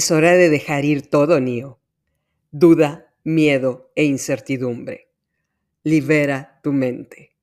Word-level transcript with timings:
Es 0.00 0.10
hora 0.10 0.34
de 0.34 0.48
dejar 0.48 0.86
ir 0.86 1.10
todo, 1.10 1.40
Neo. 1.40 1.78
Duda, 2.50 3.12
miedo 3.22 3.92
e 3.94 4.04
incertidumbre. 4.04 5.10
Libera 5.82 6.58
tu 6.62 6.72
mente. 6.72 7.36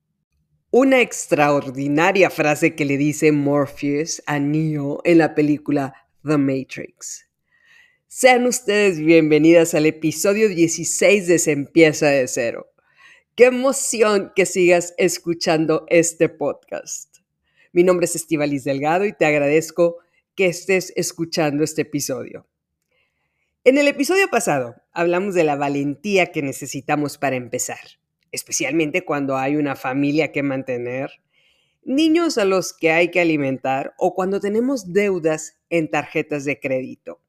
Una 0.72 1.02
extraordinaria 1.02 2.32
frase 2.32 2.74
que 2.74 2.84
le 2.84 2.98
dice 2.98 3.32
Morpheus 3.32 4.24
a 4.26 4.40
Neo 4.40 5.02
en 5.04 5.20
la 5.20 5.36
película 5.36 6.08
The 6.26 6.40
Matrix. 6.40 7.30
Sean 8.08 8.48
ustedes 8.48 8.98
bienvenidas 8.98 9.76
al 9.76 9.86
episodio 9.86 10.50
16 10.50 11.28
de 11.28 11.38
Se 11.38 11.52
empieza 11.52 12.08
de 12.08 12.28
cero. 12.28 12.72
Qué 13.36 13.46
emoción 13.46 14.32
que 14.36 14.48
sigas 14.48 14.96
escuchando 14.98 15.86
este 15.90 16.28
podcast. 16.28 17.18
Mi 17.72 17.84
nombre 17.84 18.06
es 18.06 18.16
Estivalis 18.16 18.64
Delgado 18.64 19.06
y 19.06 19.14
te 19.14 19.28
agradezco 19.28 19.98
que 20.38 20.46
estés 20.46 20.94
escuchando 20.96 21.64
este 21.64 21.82
episodio. 21.82 22.48
En 23.64 23.80
el 23.80 23.88
episodio 23.88 24.30
pasado 24.30 24.76
hablamos 24.94 25.34
de 25.34 25.44
la 25.44 25.56
valentía 25.56 26.28
que 26.28 26.44
necesitamos 26.44 27.18
para 27.18 27.36
empezar, 27.36 27.80
especialmente 28.32 29.04
cuando 29.04 29.36
hay 29.36 29.56
una 29.56 29.76
familia 29.76 30.32
que 30.32 30.44
mantener, 30.44 31.10
niños 31.84 32.38
a 32.38 32.46
los 32.46 32.74
que 32.74 32.92
hay 32.92 33.10
que 33.10 33.20
alimentar 33.20 33.96
o 33.98 34.14
cuando 34.14 34.40
tenemos 34.40 34.94
deudas 34.94 35.60
en 35.72 35.90
tarjetas 35.90 36.46
de 36.46 36.60
crédito, 36.60 37.20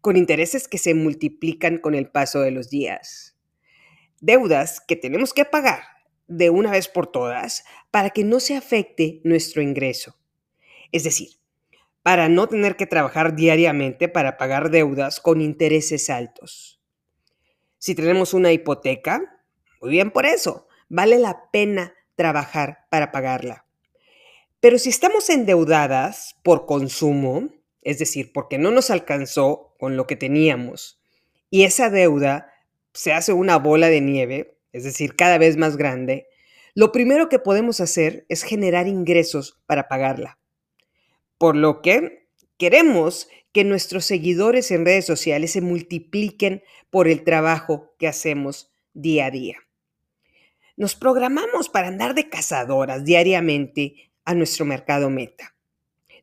con 0.00 0.16
intereses 0.16 0.66
que 0.66 0.78
se 0.78 0.94
multiplican 0.94 1.78
con 1.78 1.94
el 1.94 2.10
paso 2.10 2.40
de 2.40 2.50
los 2.50 2.70
días. 2.70 3.36
Deudas 4.20 4.80
que 4.80 4.96
tenemos 4.96 5.32
que 5.32 5.44
pagar 5.44 5.84
de 6.26 6.50
una 6.50 6.72
vez 6.72 6.88
por 6.88 7.06
todas 7.06 7.64
para 7.92 8.10
que 8.10 8.24
no 8.24 8.40
se 8.40 8.56
afecte 8.56 9.20
nuestro 9.22 9.62
ingreso. 9.62 10.16
Es 10.90 11.04
decir, 11.04 11.41
para 12.02 12.28
no 12.28 12.48
tener 12.48 12.76
que 12.76 12.86
trabajar 12.86 13.34
diariamente 13.34 14.08
para 14.08 14.36
pagar 14.36 14.70
deudas 14.70 15.20
con 15.20 15.40
intereses 15.40 16.10
altos. 16.10 16.80
Si 17.78 17.94
tenemos 17.94 18.34
una 18.34 18.52
hipoteca, 18.52 19.40
muy 19.80 19.90
bien 19.90 20.10
por 20.10 20.26
eso, 20.26 20.66
vale 20.88 21.18
la 21.18 21.50
pena 21.50 21.94
trabajar 22.16 22.86
para 22.90 23.12
pagarla. 23.12 23.66
Pero 24.60 24.78
si 24.78 24.90
estamos 24.90 25.28
endeudadas 25.30 26.36
por 26.42 26.66
consumo, 26.66 27.50
es 27.82 27.98
decir, 27.98 28.32
porque 28.32 28.58
no 28.58 28.70
nos 28.70 28.90
alcanzó 28.90 29.74
con 29.78 29.96
lo 29.96 30.06
que 30.06 30.16
teníamos, 30.16 31.00
y 31.50 31.64
esa 31.64 31.90
deuda 31.90 32.52
se 32.92 33.12
hace 33.12 33.32
una 33.32 33.58
bola 33.58 33.88
de 33.88 34.00
nieve, 34.00 34.58
es 34.72 34.84
decir, 34.84 35.16
cada 35.16 35.38
vez 35.38 35.56
más 35.56 35.76
grande, 35.76 36.28
lo 36.74 36.92
primero 36.92 37.28
que 37.28 37.38
podemos 37.38 37.80
hacer 37.80 38.24
es 38.28 38.42
generar 38.42 38.86
ingresos 38.86 39.60
para 39.66 39.88
pagarla. 39.88 40.38
Por 41.42 41.56
lo 41.56 41.82
que 41.82 42.28
queremos 42.56 43.28
que 43.50 43.64
nuestros 43.64 44.04
seguidores 44.04 44.70
en 44.70 44.86
redes 44.86 45.04
sociales 45.04 45.50
se 45.50 45.60
multipliquen 45.60 46.62
por 46.88 47.08
el 47.08 47.24
trabajo 47.24 47.96
que 47.98 48.06
hacemos 48.06 48.70
día 48.94 49.26
a 49.26 49.32
día. 49.32 49.56
Nos 50.76 50.94
programamos 50.94 51.68
para 51.68 51.88
andar 51.88 52.14
de 52.14 52.28
cazadoras 52.28 53.04
diariamente 53.04 54.12
a 54.24 54.34
nuestro 54.34 54.64
mercado 54.64 55.10
meta. 55.10 55.56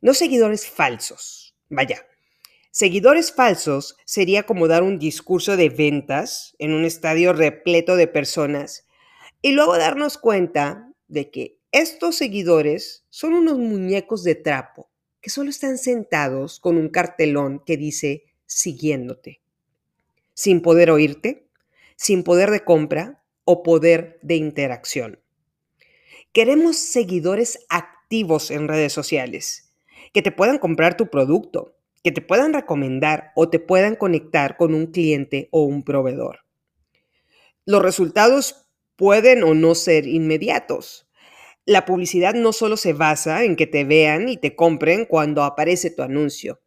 No 0.00 0.14
seguidores 0.14 0.66
falsos. 0.66 1.54
Vaya, 1.68 2.06
seguidores 2.70 3.30
falsos 3.30 3.98
sería 4.06 4.44
como 4.44 4.68
dar 4.68 4.82
un 4.82 4.98
discurso 4.98 5.58
de 5.58 5.68
ventas 5.68 6.56
en 6.58 6.72
un 6.72 6.86
estadio 6.86 7.34
repleto 7.34 7.96
de 7.96 8.06
personas 8.06 8.86
y 9.42 9.52
luego 9.52 9.76
darnos 9.76 10.16
cuenta 10.16 10.90
de 11.08 11.30
que 11.30 11.58
estos 11.72 12.16
seguidores 12.16 13.04
son 13.10 13.34
unos 13.34 13.58
muñecos 13.58 14.24
de 14.24 14.34
trapo 14.34 14.89
que 15.20 15.30
solo 15.30 15.50
están 15.50 15.78
sentados 15.78 16.60
con 16.60 16.76
un 16.76 16.88
cartelón 16.88 17.62
que 17.64 17.76
dice 17.76 18.24
siguiéndote, 18.46 19.40
sin 20.34 20.62
poder 20.62 20.90
oírte, 20.90 21.46
sin 21.96 22.22
poder 22.24 22.50
de 22.50 22.64
compra 22.64 23.22
o 23.44 23.62
poder 23.62 24.18
de 24.22 24.36
interacción. 24.36 25.20
Queremos 26.32 26.76
seguidores 26.76 27.66
activos 27.68 28.50
en 28.50 28.68
redes 28.68 28.92
sociales, 28.92 29.72
que 30.12 30.22
te 30.22 30.32
puedan 30.32 30.58
comprar 30.58 30.96
tu 30.96 31.10
producto, 31.10 31.76
que 32.02 32.12
te 32.12 32.22
puedan 32.22 32.52
recomendar 32.52 33.32
o 33.34 33.50
te 33.50 33.58
puedan 33.58 33.96
conectar 33.96 34.56
con 34.56 34.74
un 34.74 34.86
cliente 34.86 35.48
o 35.50 35.62
un 35.62 35.82
proveedor. 35.82 36.40
Los 37.66 37.82
resultados 37.82 38.66
pueden 38.96 39.42
o 39.42 39.54
no 39.54 39.74
ser 39.74 40.06
inmediatos, 40.06 41.09
la 41.66 41.84
publicidad 41.84 42.34
no 42.34 42.52
solo 42.52 42.76
se 42.76 42.92
basa 42.92 43.44
en 43.44 43.56
que 43.56 43.66
te 43.66 43.84
vean 43.84 44.28
y 44.28 44.36
te 44.36 44.56
compren 44.56 45.04
cuando 45.04 45.44
aparece 45.44 45.90
tu 45.90 46.02
anuncio. 46.02 46.60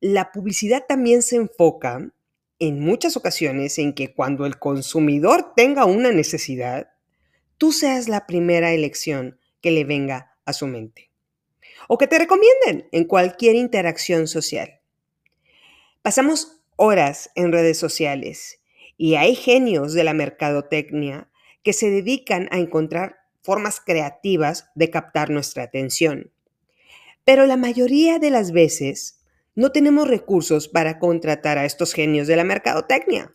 La 0.00 0.32
publicidad 0.32 0.84
también 0.86 1.22
se 1.22 1.36
enfoca 1.36 2.12
en 2.58 2.80
muchas 2.80 3.16
ocasiones 3.16 3.78
en 3.78 3.92
que 3.92 4.14
cuando 4.14 4.46
el 4.46 4.58
consumidor 4.58 5.54
tenga 5.54 5.84
una 5.84 6.12
necesidad, 6.12 6.90
tú 7.58 7.72
seas 7.72 8.08
la 8.08 8.26
primera 8.26 8.72
elección 8.72 9.38
que 9.60 9.70
le 9.70 9.84
venga 9.84 10.38
a 10.44 10.52
su 10.52 10.66
mente. 10.66 11.10
O 11.88 11.98
que 11.98 12.06
te 12.06 12.18
recomienden 12.18 12.88
en 12.92 13.04
cualquier 13.04 13.54
interacción 13.56 14.28
social. 14.28 14.80
Pasamos 16.02 16.62
horas 16.76 17.30
en 17.34 17.52
redes 17.52 17.78
sociales 17.78 18.60
y 18.96 19.16
hay 19.16 19.34
genios 19.34 19.92
de 19.92 20.04
la 20.04 20.14
mercadotecnia 20.14 21.30
que 21.62 21.72
se 21.72 21.90
dedican 21.90 22.48
a 22.50 22.58
encontrar 22.58 23.25
formas 23.46 23.80
creativas 23.80 24.68
de 24.74 24.90
captar 24.90 25.30
nuestra 25.30 25.62
atención. 25.62 26.32
Pero 27.24 27.46
la 27.46 27.56
mayoría 27.56 28.18
de 28.18 28.30
las 28.30 28.50
veces 28.52 29.20
no 29.54 29.72
tenemos 29.72 30.08
recursos 30.08 30.68
para 30.68 30.98
contratar 30.98 31.56
a 31.56 31.64
estos 31.64 31.94
genios 31.94 32.26
de 32.26 32.36
la 32.36 32.44
mercadotecnia. 32.44 33.32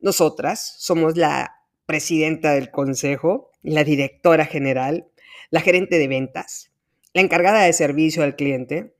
Nosotras 0.00 0.74
somos 0.78 1.16
la 1.16 1.64
presidenta 1.86 2.52
del 2.52 2.70
consejo, 2.70 3.50
la 3.62 3.84
directora 3.84 4.46
general, 4.46 5.08
la 5.50 5.60
gerente 5.60 5.98
de 5.98 6.08
ventas, 6.08 6.72
la 7.14 7.22
encargada 7.22 7.62
de 7.62 7.72
servicio 7.72 8.22
al 8.22 8.36
cliente, 8.36 8.96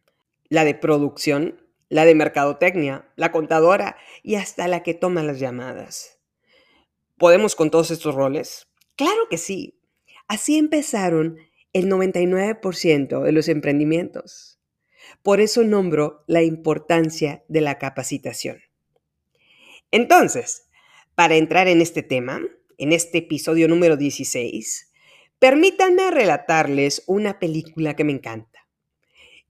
la 0.48 0.64
de 0.64 0.74
producción, 0.74 1.60
la 1.88 2.04
de 2.04 2.14
mercadotecnia, 2.14 3.08
la 3.16 3.32
contadora 3.32 3.96
y 4.22 4.36
hasta 4.36 4.69
la 4.69 4.82
que 4.82 4.94
toma 4.94 5.22
las 5.22 5.40
llamadas. 5.40 6.19
¿Podemos 7.19 7.56
con 7.56 7.70
todos 7.70 7.90
estos 7.90 8.14
roles? 8.14 8.69
Claro 8.96 9.28
que 9.28 9.38
sí, 9.38 9.79
Así 10.30 10.58
empezaron 10.58 11.38
el 11.72 11.88
99% 11.88 13.24
de 13.24 13.32
los 13.32 13.48
emprendimientos. 13.48 14.60
Por 15.24 15.41
eso 15.41 15.64
nombro 15.64 16.22
la 16.28 16.44
importancia 16.44 17.42
de 17.48 17.60
la 17.60 17.78
capacitación. 17.78 18.60
Entonces, 19.90 20.69
para 21.16 21.34
entrar 21.34 21.66
en 21.66 21.80
este 21.80 22.04
tema, 22.04 22.40
en 22.78 22.92
este 22.92 23.19
episodio 23.19 23.66
número 23.66 23.96
16, 23.96 24.92
permítanme 25.40 26.12
relatarles 26.12 27.02
una 27.08 27.40
película 27.40 27.96
que 27.96 28.04
me 28.04 28.12
encanta. 28.12 28.69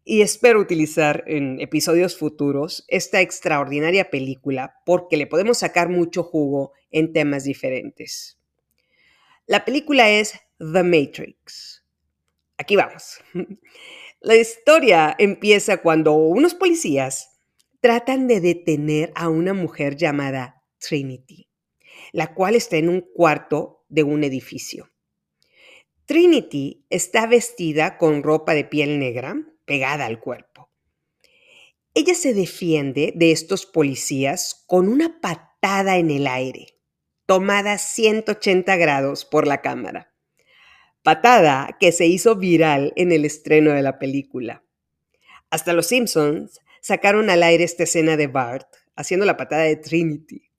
Y 0.02 0.22
espero 0.22 0.60
utilizar 0.60 1.24
en 1.26 1.60
episodios 1.60 2.16
futuros 2.16 2.86
esta 2.88 3.20
extraordinaria 3.20 4.08
película 4.08 4.76
porque 4.86 5.18
le 5.18 5.26
podemos 5.26 5.58
sacar 5.58 5.90
mucho 5.90 6.22
jugo 6.22 6.72
en 6.90 7.12
temas 7.12 7.44
diferentes. 7.44 8.38
La 9.46 9.66
película 9.66 10.08
es 10.08 10.40
The 10.60 10.82
Matrix. 10.82 11.82
Aquí 12.58 12.76
vamos. 12.76 13.18
La 14.20 14.36
historia 14.36 15.16
empieza 15.18 15.78
cuando 15.78 16.12
unos 16.12 16.54
policías 16.54 17.40
tratan 17.80 18.28
de 18.28 18.42
detener 18.42 19.10
a 19.14 19.30
una 19.30 19.54
mujer 19.54 19.96
llamada 19.96 20.62
Trinity, 20.78 21.48
la 22.12 22.34
cual 22.34 22.56
está 22.56 22.76
en 22.76 22.90
un 22.90 23.00
cuarto 23.00 23.86
de 23.88 24.02
un 24.02 24.22
edificio. 24.22 24.90
Trinity 26.04 26.84
está 26.90 27.26
vestida 27.26 27.96
con 27.96 28.22
ropa 28.22 28.52
de 28.52 28.64
piel 28.64 28.98
negra 28.98 29.36
pegada 29.64 30.04
al 30.04 30.20
cuerpo. 30.20 30.68
Ella 31.94 32.14
se 32.14 32.34
defiende 32.34 33.14
de 33.16 33.32
estos 33.32 33.64
policías 33.64 34.62
con 34.66 34.88
una 34.88 35.22
patada 35.22 35.96
en 35.96 36.10
el 36.10 36.26
aire, 36.26 36.78
tomada 37.24 37.78
180 37.78 38.76
grados 38.76 39.24
por 39.24 39.46
la 39.46 39.62
cámara 39.62 40.09
patada 41.02 41.76
que 41.80 41.92
se 41.92 42.06
hizo 42.06 42.36
viral 42.36 42.92
en 42.96 43.12
el 43.12 43.24
estreno 43.24 43.72
de 43.72 43.82
la 43.82 43.98
película. 43.98 44.62
Hasta 45.50 45.72
los 45.72 45.86
Simpsons 45.86 46.60
sacaron 46.80 47.30
al 47.30 47.42
aire 47.42 47.64
esta 47.64 47.84
escena 47.84 48.16
de 48.16 48.26
Bart 48.26 48.68
haciendo 48.96 49.26
la 49.26 49.36
patada 49.36 49.62
de 49.62 49.76
Trinity. 49.76 50.50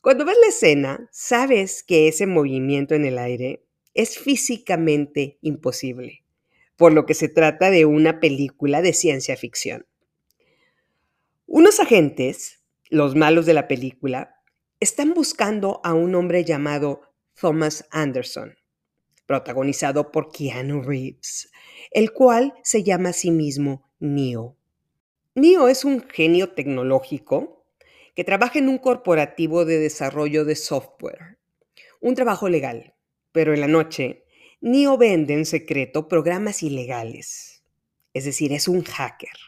Cuando 0.00 0.24
ves 0.24 0.36
la 0.40 0.48
escena, 0.48 1.08
sabes 1.12 1.82
que 1.82 2.08
ese 2.08 2.26
movimiento 2.26 2.94
en 2.94 3.04
el 3.04 3.18
aire 3.18 3.64
es 3.92 4.18
físicamente 4.18 5.38
imposible, 5.42 6.24
por 6.76 6.92
lo 6.92 7.04
que 7.04 7.14
se 7.14 7.28
trata 7.28 7.70
de 7.70 7.84
una 7.84 8.18
película 8.18 8.80
de 8.80 8.94
ciencia 8.94 9.36
ficción. 9.36 9.86
Unos 11.46 11.80
agentes, 11.80 12.62
los 12.88 13.14
malos 13.14 13.44
de 13.44 13.54
la 13.54 13.68
película, 13.68 14.36
están 14.78 15.12
buscando 15.12 15.80
a 15.84 15.92
un 15.92 16.14
hombre 16.14 16.44
llamado 16.44 17.02
Thomas 17.38 17.86
Anderson, 17.90 18.56
protagonizado 19.30 20.10
por 20.10 20.32
Keanu 20.32 20.82
Reeves, 20.82 21.52
el 21.92 22.12
cual 22.12 22.52
se 22.64 22.82
llama 22.82 23.10
a 23.10 23.12
sí 23.12 23.30
mismo 23.30 23.88
Neo. 24.00 24.56
Neo 25.36 25.68
es 25.68 25.84
un 25.84 26.02
genio 26.08 26.50
tecnológico 26.50 27.64
que 28.16 28.24
trabaja 28.24 28.58
en 28.58 28.68
un 28.68 28.78
corporativo 28.78 29.64
de 29.64 29.78
desarrollo 29.78 30.44
de 30.44 30.56
software, 30.56 31.38
un 32.00 32.16
trabajo 32.16 32.48
legal, 32.48 32.96
pero 33.30 33.54
en 33.54 33.60
la 33.60 33.68
noche, 33.68 34.24
Neo 34.60 34.98
vende 34.98 35.34
en 35.34 35.46
secreto 35.46 36.08
programas 36.08 36.64
ilegales, 36.64 37.62
es 38.12 38.24
decir, 38.24 38.52
es 38.52 38.66
un 38.66 38.82
hacker. 38.82 39.38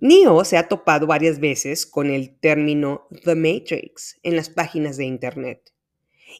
Neo 0.00 0.44
se 0.44 0.56
ha 0.56 0.66
topado 0.66 1.06
varias 1.06 1.38
veces 1.38 1.86
con 1.86 2.10
el 2.10 2.40
término 2.40 3.06
The 3.22 3.36
Matrix 3.36 4.18
en 4.24 4.34
las 4.34 4.50
páginas 4.50 4.96
de 4.96 5.04
Internet 5.04 5.72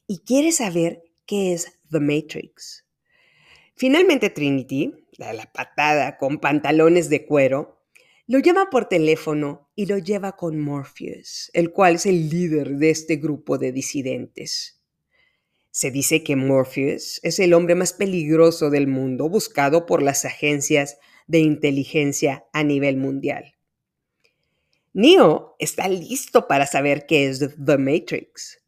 y 0.08 0.24
quiere 0.24 0.50
saber 0.50 1.04
qué 1.26 1.52
es 1.52 1.78
The 1.94 2.00
Matrix. 2.00 2.84
Finalmente 3.76 4.28
Trinity, 4.28 5.06
la 5.16 5.50
patada 5.52 6.18
con 6.18 6.38
pantalones 6.38 7.08
de 7.08 7.24
cuero, 7.24 7.80
lo 8.26 8.40
llama 8.40 8.68
por 8.68 8.88
teléfono 8.88 9.70
y 9.76 9.86
lo 9.86 9.98
lleva 9.98 10.32
con 10.32 10.58
Morpheus, 10.58 11.50
el 11.54 11.70
cual 11.70 11.94
es 11.94 12.06
el 12.06 12.28
líder 12.30 12.76
de 12.76 12.90
este 12.90 13.16
grupo 13.16 13.58
de 13.58 13.70
disidentes. 13.70 14.80
Se 15.70 15.90
dice 15.90 16.24
que 16.24 16.34
Morpheus 16.34 17.20
es 17.22 17.38
el 17.38 17.54
hombre 17.54 17.74
más 17.74 17.92
peligroso 17.92 18.70
del 18.70 18.86
mundo, 18.86 19.28
buscado 19.28 19.86
por 19.86 20.02
las 20.02 20.24
agencias 20.24 20.98
de 21.26 21.38
inteligencia 21.38 22.44
a 22.52 22.64
nivel 22.64 22.96
mundial. 22.96 23.54
Neo 24.92 25.56
está 25.58 25.88
listo 25.88 26.48
para 26.48 26.66
saber 26.66 27.06
qué 27.06 27.26
es 27.26 27.40
The 27.40 27.78
Matrix. 27.78 28.62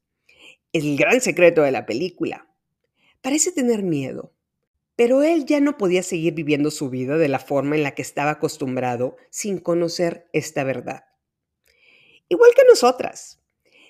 Es 0.73 0.84
el 0.84 0.96
gran 0.96 1.20
secreto 1.20 1.62
de 1.62 1.70
la 1.70 1.87
película. 1.87 2.45
Parece 3.26 3.50
tener 3.50 3.82
miedo, 3.82 4.32
pero 4.94 5.25
él 5.25 5.46
ya 5.46 5.58
no 5.58 5.76
podía 5.78 6.05
seguir 6.05 6.34
viviendo 6.34 6.70
su 6.70 6.90
vida 6.90 7.19
de 7.19 7.26
la 7.26 7.40
forma 7.40 7.75
en 7.75 7.82
la 7.82 7.90
que 7.90 8.00
estaba 8.02 8.31
acostumbrado 8.31 9.17
sin 9.31 9.58
conocer 9.58 10.28
esta 10.32 10.62
verdad. 10.62 11.06
Igual 12.28 12.52
que 12.55 12.62
nosotras. 12.69 13.40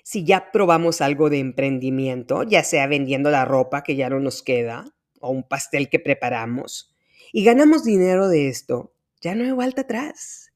Si 0.01 0.23
ya 0.23 0.51
probamos 0.51 1.01
algo 1.01 1.29
de 1.29 1.37
emprendimiento, 1.37 2.41
ya 2.41 2.63
sea 2.63 2.87
vendiendo 2.87 3.29
la 3.29 3.45
ropa 3.45 3.83
que 3.83 3.95
ya 3.95 4.09
no 4.09 4.19
nos 4.19 4.41
queda 4.41 4.95
o 5.19 5.29
un 5.29 5.47
pastel 5.47 5.87
que 5.87 5.99
preparamos, 5.99 6.95
y 7.31 7.43
ganamos 7.43 7.83
dinero 7.83 8.29
de 8.29 8.47
esto, 8.47 8.95
ya 9.21 9.35
no 9.35 9.43
hay 9.43 9.51
vuelta 9.51 9.81
atrás. 9.81 10.51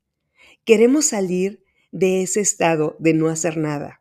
Queremos 0.66 1.06
salir 1.06 1.63
de 1.92 2.24
ese 2.24 2.39
estado 2.39 2.95
de 2.98 3.13
no 3.13 3.30
hacer 3.30 3.57
nada. 3.57 4.00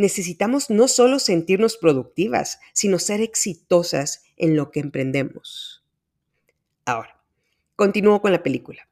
Necesitamos 0.00 0.70
no 0.70 0.88
solo 0.88 1.18
sentirnos 1.18 1.76
productivas, 1.76 2.58
sino 2.72 2.98
ser 2.98 3.20
exitosas 3.20 4.22
en 4.38 4.56
lo 4.56 4.70
que 4.70 4.80
emprendemos. 4.80 5.84
Ahora, 6.86 7.22
continúo 7.76 8.22
con 8.22 8.32
la 8.32 8.42
película. 8.42 8.88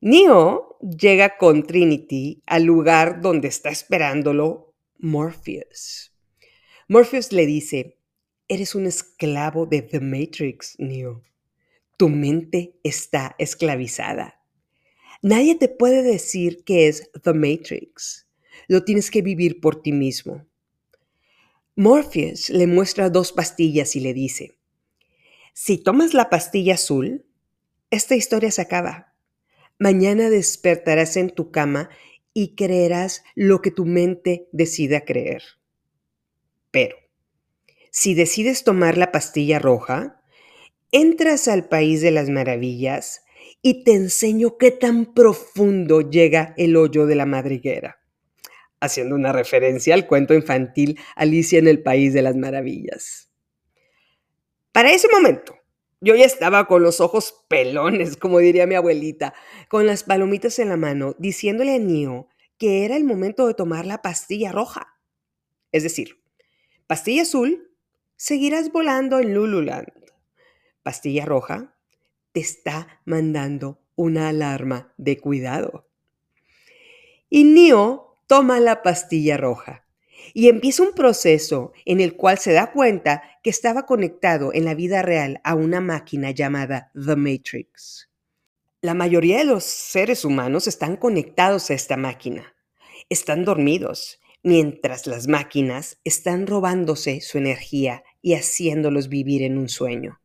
Neo 0.00 0.76
llega 0.80 1.38
con 1.38 1.62
Trinity 1.64 2.42
al 2.46 2.64
lugar 2.64 3.20
donde 3.20 3.46
está 3.46 3.70
esperándolo 3.70 4.74
Morpheus. 4.98 6.12
Morpheus 6.88 7.30
le 7.30 7.46
dice, 7.46 7.96
eres 8.48 8.74
un 8.74 8.86
esclavo 8.86 9.64
de 9.66 9.82
The 9.82 10.00
Matrix, 10.00 10.74
Neo. 10.80 11.22
Tu 11.96 12.08
mente 12.08 12.80
está 12.82 13.36
esclavizada. 13.38 14.42
Nadie 15.22 15.54
te 15.54 15.68
puede 15.68 16.02
decir 16.02 16.64
que 16.64 16.88
es 16.88 17.12
The 17.22 17.32
Matrix. 17.32 18.26
Lo 18.68 18.84
tienes 18.84 19.10
que 19.10 19.22
vivir 19.22 19.60
por 19.60 19.82
ti 19.82 19.92
mismo. 19.92 20.46
Morpheus 21.76 22.50
le 22.50 22.66
muestra 22.66 23.08
dos 23.08 23.32
pastillas 23.32 23.96
y 23.96 24.00
le 24.00 24.12
dice, 24.12 24.58
si 25.54 25.78
tomas 25.78 26.14
la 26.14 26.28
pastilla 26.28 26.74
azul, 26.74 27.24
esta 27.90 28.14
historia 28.14 28.50
se 28.50 28.62
acaba. 28.62 29.14
Mañana 29.78 30.30
despertarás 30.30 31.16
en 31.16 31.30
tu 31.30 31.50
cama 31.50 31.88
y 32.34 32.54
creerás 32.54 33.24
lo 33.34 33.62
que 33.62 33.70
tu 33.70 33.86
mente 33.86 34.48
decida 34.52 35.04
creer. 35.04 35.42
Pero, 36.70 36.96
si 37.90 38.14
decides 38.14 38.62
tomar 38.62 38.98
la 38.98 39.10
pastilla 39.10 39.58
roja, 39.58 40.22
entras 40.92 41.48
al 41.48 41.68
país 41.68 42.00
de 42.02 42.10
las 42.10 42.28
maravillas 42.28 43.24
y 43.62 43.84
te 43.84 43.92
enseño 43.92 44.58
qué 44.58 44.70
tan 44.70 45.14
profundo 45.14 46.02
llega 46.10 46.54
el 46.56 46.76
hoyo 46.76 47.06
de 47.06 47.14
la 47.14 47.26
madriguera 47.26 47.99
haciendo 48.80 49.14
una 49.14 49.32
referencia 49.32 49.94
al 49.94 50.06
cuento 50.06 50.34
infantil 50.34 50.98
Alicia 51.16 51.58
en 51.58 51.68
el 51.68 51.82
País 51.82 52.12
de 52.14 52.22
las 52.22 52.36
Maravillas. 52.36 53.30
Para 54.72 54.90
ese 54.92 55.08
momento, 55.08 55.56
yo 56.00 56.14
ya 56.14 56.24
estaba 56.24 56.66
con 56.66 56.82
los 56.82 57.00
ojos 57.00 57.44
pelones, 57.48 58.16
como 58.16 58.38
diría 58.38 58.66
mi 58.66 58.74
abuelita, 58.74 59.34
con 59.68 59.86
las 59.86 60.04
palomitas 60.04 60.58
en 60.58 60.70
la 60.70 60.76
mano, 60.76 61.14
diciéndole 61.18 61.74
a 61.74 61.78
Neo 61.78 62.28
que 62.60 62.84
era 62.84 62.96
el 62.96 63.04
momento 63.04 63.46
de 63.46 63.54
tomar 63.54 63.86
la 63.86 64.02
pastilla 64.02 64.52
roja. 64.52 64.98
Es 65.72 65.82
decir, 65.82 66.22
pastilla 66.86 67.22
azul, 67.22 67.74
seguirás 68.16 68.70
volando 68.70 69.18
en 69.18 69.32
Lululand. 69.32 69.88
Pastilla 70.82 71.24
roja, 71.24 71.74
te 72.32 72.40
está 72.40 73.00
mandando 73.06 73.80
una 73.96 74.28
alarma 74.28 74.92
de 74.98 75.18
cuidado. 75.18 75.88
Y 77.30 77.44
Neo 77.44 78.09
toma 78.30 78.60
la 78.60 78.80
pastilla 78.80 79.36
roja 79.36 79.84
y 80.34 80.46
empieza 80.46 80.84
un 80.84 80.92
proceso 80.92 81.72
en 81.84 82.00
el 82.00 82.14
cual 82.14 82.38
se 82.38 82.52
da 82.52 82.70
cuenta 82.70 83.24
que 83.42 83.50
estaba 83.50 83.86
conectado 83.86 84.54
en 84.54 84.64
la 84.64 84.76
vida 84.76 85.02
real 85.02 85.40
a 85.42 85.56
una 85.56 85.80
máquina 85.80 86.30
llamada 86.30 86.92
The 86.94 87.16
Matrix. 87.16 88.08
La 88.82 88.94
mayoría 88.94 89.38
de 89.38 89.46
los 89.46 89.64
seres 89.64 90.24
humanos 90.24 90.68
están 90.68 90.96
conectados 90.96 91.70
a 91.70 91.74
esta 91.74 91.96
máquina. 91.96 92.54
Están 93.08 93.44
dormidos, 93.44 94.20
mientras 94.44 95.08
las 95.08 95.26
máquinas 95.26 95.98
están 96.04 96.46
robándose 96.46 97.20
su 97.22 97.36
energía 97.36 98.04
y 98.22 98.34
haciéndolos 98.34 99.08
vivir 99.08 99.42
en 99.42 99.58
un 99.58 99.68
sueño. 99.68 100.20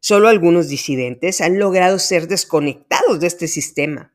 Solo 0.00 0.26
algunos 0.26 0.66
disidentes 0.66 1.40
han 1.40 1.60
logrado 1.60 2.00
ser 2.00 2.26
desconectados 2.26 3.20
de 3.20 3.28
este 3.28 3.46
sistema 3.46 4.12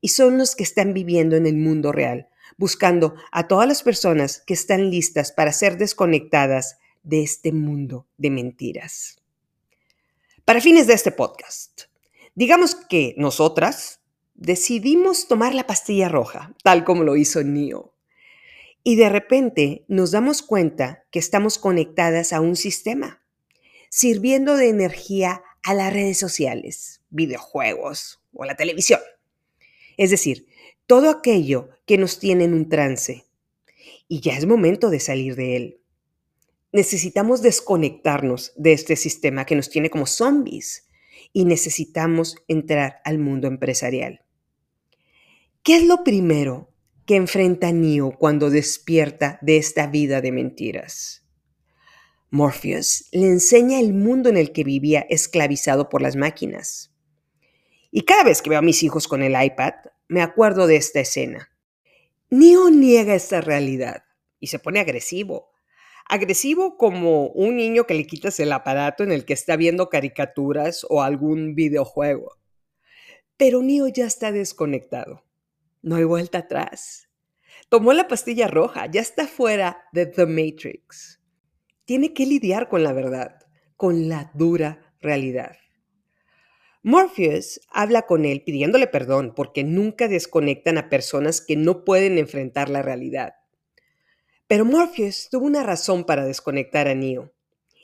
y 0.00 0.08
son 0.08 0.38
los 0.38 0.54
que 0.54 0.64
están 0.64 0.94
viviendo 0.94 1.36
en 1.36 1.46
el 1.46 1.56
mundo 1.56 1.92
real, 1.92 2.28
buscando 2.56 3.14
a 3.32 3.48
todas 3.48 3.68
las 3.68 3.82
personas 3.82 4.42
que 4.46 4.54
están 4.54 4.90
listas 4.90 5.32
para 5.32 5.52
ser 5.52 5.76
desconectadas 5.76 6.78
de 7.02 7.22
este 7.22 7.52
mundo 7.52 8.06
de 8.16 8.30
mentiras. 8.30 9.16
Para 10.44 10.60
fines 10.60 10.86
de 10.86 10.94
este 10.94 11.12
podcast, 11.12 11.82
digamos 12.34 12.74
que 12.74 13.14
nosotras 13.18 14.00
decidimos 14.34 15.28
tomar 15.28 15.54
la 15.54 15.66
pastilla 15.66 16.08
roja, 16.08 16.54
tal 16.62 16.84
como 16.84 17.04
lo 17.04 17.16
hizo 17.16 17.42
Neo. 17.42 17.94
Y 18.84 18.96
de 18.96 19.08
repente 19.08 19.84
nos 19.88 20.12
damos 20.12 20.42
cuenta 20.42 21.04
que 21.10 21.18
estamos 21.18 21.58
conectadas 21.58 22.32
a 22.32 22.40
un 22.40 22.56
sistema, 22.56 23.20
sirviendo 23.90 24.56
de 24.56 24.68
energía 24.68 25.42
a 25.62 25.74
las 25.74 25.92
redes 25.92 26.18
sociales, 26.18 27.02
videojuegos 27.10 28.22
o 28.32 28.44
la 28.44 28.56
televisión. 28.56 29.00
Es 29.98 30.10
decir, 30.10 30.46
todo 30.86 31.10
aquello 31.10 31.68
que 31.84 31.98
nos 31.98 32.18
tiene 32.18 32.44
en 32.44 32.54
un 32.54 32.70
trance. 32.70 33.26
Y 34.08 34.20
ya 34.20 34.38
es 34.38 34.46
momento 34.46 34.88
de 34.88 35.00
salir 35.00 35.36
de 35.36 35.56
él. 35.56 35.80
Necesitamos 36.72 37.42
desconectarnos 37.42 38.52
de 38.56 38.72
este 38.72 38.96
sistema 38.96 39.44
que 39.44 39.56
nos 39.56 39.68
tiene 39.68 39.90
como 39.90 40.06
zombies 40.06 40.88
y 41.32 41.44
necesitamos 41.44 42.36
entrar 42.46 43.00
al 43.04 43.18
mundo 43.18 43.48
empresarial. 43.48 44.22
¿Qué 45.62 45.76
es 45.76 45.84
lo 45.84 46.04
primero 46.04 46.72
que 47.04 47.16
enfrenta 47.16 47.72
Neo 47.72 48.12
cuando 48.12 48.48
despierta 48.48 49.38
de 49.42 49.56
esta 49.58 49.86
vida 49.88 50.20
de 50.20 50.32
mentiras? 50.32 51.24
Morpheus 52.30 53.08
le 53.12 53.26
enseña 53.26 53.80
el 53.80 53.94
mundo 53.94 54.28
en 54.28 54.36
el 54.36 54.52
que 54.52 54.62
vivía 54.62 55.00
esclavizado 55.08 55.88
por 55.88 56.02
las 56.02 56.16
máquinas. 56.16 56.94
Y 57.90 58.02
cada 58.02 58.24
vez 58.24 58.42
que 58.42 58.50
veo 58.50 58.58
a 58.58 58.62
mis 58.62 58.82
hijos 58.82 59.08
con 59.08 59.22
el 59.22 59.40
iPad, 59.42 59.74
me 60.08 60.22
acuerdo 60.22 60.66
de 60.66 60.76
esta 60.76 61.00
escena. 61.00 61.50
Neo 62.30 62.70
niega 62.70 63.14
esta 63.14 63.40
realidad 63.40 64.04
y 64.40 64.48
se 64.48 64.58
pone 64.58 64.80
agresivo. 64.80 65.50
Agresivo 66.06 66.76
como 66.76 67.28
un 67.28 67.56
niño 67.56 67.84
que 67.84 67.94
le 67.94 68.06
quitas 68.06 68.40
el 68.40 68.52
aparato 68.52 69.02
en 69.02 69.12
el 69.12 69.24
que 69.24 69.32
está 69.32 69.56
viendo 69.56 69.88
caricaturas 69.88 70.86
o 70.88 71.02
algún 71.02 71.54
videojuego. 71.54 72.36
Pero 73.36 73.62
Neo 73.62 73.88
ya 73.88 74.06
está 74.06 74.32
desconectado. 74.32 75.24
No 75.80 75.96
hay 75.96 76.04
vuelta 76.04 76.38
atrás. 76.38 77.08
Tomó 77.68 77.92
la 77.92 78.08
pastilla 78.08 78.48
roja, 78.48 78.86
ya 78.86 79.00
está 79.00 79.26
fuera 79.26 79.84
de 79.92 80.06
The 80.06 80.26
Matrix. 80.26 81.20
Tiene 81.84 82.12
que 82.12 82.26
lidiar 82.26 82.68
con 82.68 82.82
la 82.82 82.92
verdad, 82.92 83.46
con 83.76 84.08
la 84.08 84.30
dura 84.34 84.94
realidad. 85.00 85.56
Morpheus 86.82 87.60
habla 87.70 88.02
con 88.02 88.24
él 88.24 88.42
pidiéndole 88.42 88.86
perdón 88.86 89.32
porque 89.34 89.64
nunca 89.64 90.06
desconectan 90.06 90.78
a 90.78 90.88
personas 90.88 91.40
que 91.40 91.56
no 91.56 91.84
pueden 91.84 92.18
enfrentar 92.18 92.68
la 92.68 92.82
realidad. 92.82 93.34
Pero 94.46 94.64
Morpheus 94.64 95.28
tuvo 95.30 95.46
una 95.46 95.62
razón 95.62 96.04
para 96.04 96.24
desconectar 96.24 96.88
a 96.88 96.94
Neo 96.94 97.32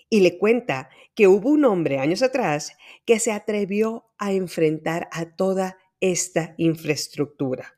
y 0.09 0.21
le 0.21 0.39
cuenta 0.39 0.89
que 1.15 1.27
hubo 1.27 1.51
un 1.51 1.65
hombre 1.65 1.99
años 1.99 2.23
atrás 2.23 2.77
que 3.05 3.19
se 3.19 3.33
atrevió 3.33 4.07
a 4.17 4.33
enfrentar 4.33 5.09
a 5.13 5.37
toda 5.37 5.77
esta 6.01 6.55
infraestructura. 6.57 7.75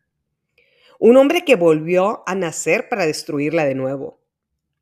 Un 0.98 1.16
hombre 1.16 1.44
que 1.44 1.56
volvió 1.56 2.22
a 2.26 2.34
nacer 2.34 2.88
para 2.88 3.06
destruirla 3.06 3.64
de 3.64 3.74
nuevo. 3.74 4.20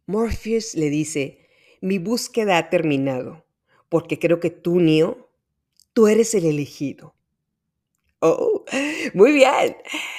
Morpheus 0.06 0.74
le 0.74 0.90
dice, 0.90 1.48
mi 1.80 1.98
búsqueda 1.98 2.58
ha 2.58 2.70
terminado, 2.70 3.44
porque 3.88 4.18
creo 4.18 4.40
que 4.40 4.50
tú, 4.50 4.80
Neo, 4.80 5.23
tú 5.94 6.08
eres 6.08 6.34
el 6.34 6.44
elegido. 6.44 7.14
Oh, 8.18 8.64
muy 9.14 9.32
bien. 9.32 9.76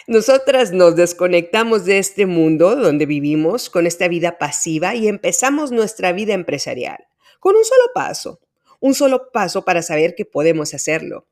Nosotras 0.07 0.71
nos 0.71 0.95
desconectamos 0.95 1.85
de 1.85 1.99
este 1.99 2.25
mundo 2.25 2.75
donde 2.75 3.05
vivimos 3.05 3.69
con 3.69 3.85
esta 3.85 4.07
vida 4.07 4.37
pasiva 4.37 4.95
y 4.95 5.07
empezamos 5.07 5.71
nuestra 5.71 6.11
vida 6.11 6.33
empresarial 6.33 7.05
con 7.39 7.55
un 7.55 7.63
solo 7.63 7.83
paso, 7.93 8.39
un 8.79 8.95
solo 8.95 9.31
paso 9.31 9.65
para 9.65 9.83
saber 9.83 10.15
que 10.15 10.25
podemos 10.25 10.73
hacerlo. 10.73 11.27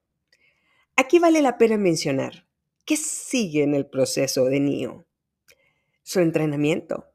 Aquí 0.95 1.17
vale 1.17 1.41
la 1.41 1.57
pena 1.57 1.77
mencionar 1.77 2.45
qué 2.85 2.97
sigue 2.97 3.63
en 3.63 3.73
el 3.73 3.87
proceso 3.87 4.45
de 4.45 4.59
NIO. 4.59 5.05
Su 6.03 6.19
entrenamiento. 6.19 7.07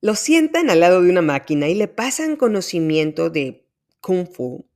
Lo 0.00 0.16
sientan 0.16 0.70
al 0.70 0.80
lado 0.80 1.02
de 1.02 1.10
una 1.10 1.22
máquina 1.22 1.68
y 1.68 1.74
le 1.74 1.86
pasan 1.86 2.34
conocimiento 2.34 3.30
de 3.30 3.64
Kung 4.00 4.26
Fu, 4.26 4.66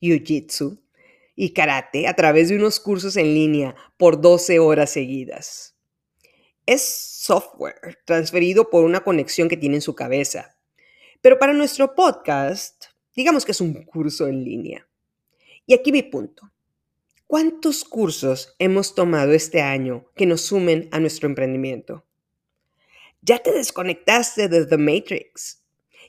Jiu 0.00 0.22
Jitsu, 0.24 0.80
y 1.40 1.54
karate 1.54 2.06
a 2.06 2.12
través 2.12 2.50
de 2.50 2.56
unos 2.56 2.80
cursos 2.80 3.16
en 3.16 3.32
línea 3.32 3.74
por 3.96 4.20
12 4.20 4.58
horas 4.58 4.90
seguidas. 4.90 5.74
Es 6.66 6.82
software 6.82 7.96
transferido 8.04 8.68
por 8.68 8.84
una 8.84 9.00
conexión 9.00 9.48
que 9.48 9.56
tiene 9.56 9.76
en 9.76 9.80
su 9.80 9.94
cabeza. 9.94 10.58
Pero 11.22 11.38
para 11.38 11.54
nuestro 11.54 11.94
podcast, 11.94 12.84
digamos 13.16 13.46
que 13.46 13.52
es 13.52 13.60
un 13.62 13.72
curso 13.84 14.28
en 14.28 14.44
línea. 14.44 14.86
Y 15.64 15.72
aquí 15.72 15.92
mi 15.92 16.02
punto. 16.02 16.52
¿Cuántos 17.26 17.84
cursos 17.84 18.54
hemos 18.58 18.94
tomado 18.94 19.32
este 19.32 19.62
año 19.62 20.10
que 20.14 20.26
nos 20.26 20.42
sumen 20.42 20.90
a 20.92 21.00
nuestro 21.00 21.26
emprendimiento? 21.26 22.04
Ya 23.22 23.38
te 23.38 23.50
desconectaste 23.50 24.48
de 24.48 24.66
The 24.66 24.76
Matrix. 24.76 25.62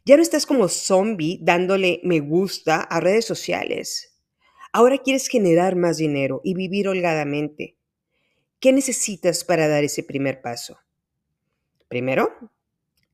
Ya 0.04 0.18
no 0.18 0.24
estás 0.24 0.46
como 0.46 0.68
zombie 0.68 1.40
dándole 1.42 2.02
me 2.04 2.20
gusta 2.20 2.82
a 2.82 3.00
redes 3.00 3.24
sociales. 3.24 4.11
Ahora 4.74 5.00
quieres 5.00 5.28
generar 5.28 5.76
más 5.76 5.98
dinero 5.98 6.40
y 6.46 6.54
vivir 6.54 6.88
holgadamente. 6.88 7.76
¿Qué 8.62 8.72
necesitas 8.72 9.44
para 9.44 9.68
dar 9.68 9.84
ese 9.84 10.02
primer 10.02 10.42
paso? 10.42 10.80
Primero, 11.90 12.52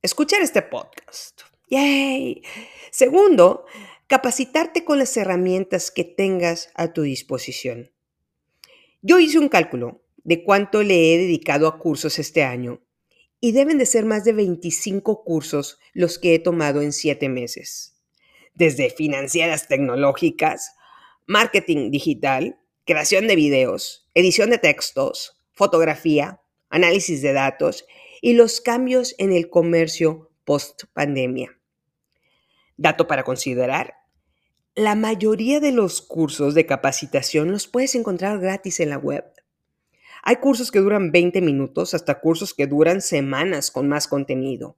escuchar 0.04 0.44
este 0.44 0.62
podcast. 0.62 1.42
¡Yay! 1.68 2.44
Segundo, 2.92 3.66
capacitarte 4.06 4.86
con 4.86 5.00
las 5.00 5.18
herramientas 5.18 5.90
que 5.90 6.04
tengas 6.04 6.70
a 6.76 6.94
tu 6.94 7.02
disposición. 7.02 7.92
Yo 9.02 9.18
hice 9.18 9.40
un 9.40 9.50
cálculo 9.50 10.04
de 10.24 10.44
cuánto 10.44 10.84
le 10.84 11.14
he 11.14 11.18
dedicado 11.18 11.68
a 11.68 11.80
cursos 11.80 12.20
este 12.20 12.44
año 12.44 12.82
y 13.40 13.54
deben 13.54 13.80
de 13.80 13.88
ser 13.88 14.06
más 14.06 14.24
de 14.26 14.34
25 14.34 15.24
cursos 15.24 15.80
los 15.94 16.20
que 16.20 16.36
he 16.36 16.40
tomado 16.40 16.84
en 16.84 16.94
7 16.94 17.30
meses. 17.30 17.96
Desde 18.54 18.92
financieras 18.92 19.68
tecnológicas 19.68 20.77
marketing 21.28 21.92
digital, 21.92 22.58
creación 22.86 23.28
de 23.28 23.36
videos, 23.36 24.10
edición 24.14 24.50
de 24.50 24.60
textos, 24.60 25.38
fotografía, 25.52 26.40
análisis 26.70 27.22
de 27.22 27.34
datos 27.34 27.86
y 28.22 28.34
los 28.34 28.62
cambios 28.62 29.14
en 29.18 29.34
el 29.34 29.50
comercio 29.50 30.32
post 30.46 30.86
pandemia. 30.94 31.60
Dato 32.78 33.08
para 33.08 33.24
considerar. 33.24 33.96
La 34.74 34.96
mayoría 34.96 35.60
de 35.60 35.74
los 35.74 36.02
cursos 36.02 36.54
de 36.54 36.66
capacitación 36.66 37.52
los 37.52 37.68
puedes 37.68 37.96
encontrar 37.96 38.40
gratis 38.40 38.80
en 38.80 38.92
la 38.92 38.98
web. 38.98 39.26
Hay 40.24 40.38
cursos 40.38 40.72
que 40.72 40.80
duran 40.80 41.12
20 41.12 41.42
minutos 41.42 41.94
hasta 41.94 42.22
cursos 42.22 42.54
que 42.54 42.68
duran 42.68 43.02
semanas 43.02 43.70
con 43.70 43.90
más 43.90 44.08
contenido. 44.08 44.78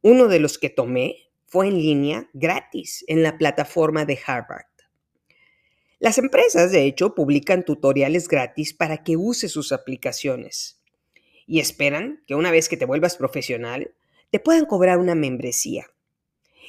Uno 0.00 0.28
de 0.28 0.38
los 0.38 0.58
que 0.58 0.70
tomé 0.70 1.32
fue 1.46 1.66
en 1.66 1.74
línea 1.74 2.30
gratis 2.34 3.04
en 3.08 3.24
la 3.24 3.36
plataforma 3.36 4.04
de 4.04 4.20
Harvard. 4.24 4.66
Las 5.98 6.18
empresas, 6.18 6.72
de 6.72 6.84
hecho, 6.84 7.14
publican 7.14 7.64
tutoriales 7.64 8.28
gratis 8.28 8.74
para 8.74 9.02
que 9.02 9.16
uses 9.16 9.50
sus 9.50 9.72
aplicaciones 9.72 10.82
y 11.46 11.60
esperan 11.60 12.22
que 12.26 12.34
una 12.34 12.50
vez 12.50 12.68
que 12.68 12.76
te 12.76 12.84
vuelvas 12.84 13.16
profesional, 13.16 13.94
te 14.30 14.38
puedan 14.38 14.66
cobrar 14.66 14.98
una 14.98 15.14
membresía. 15.14 15.86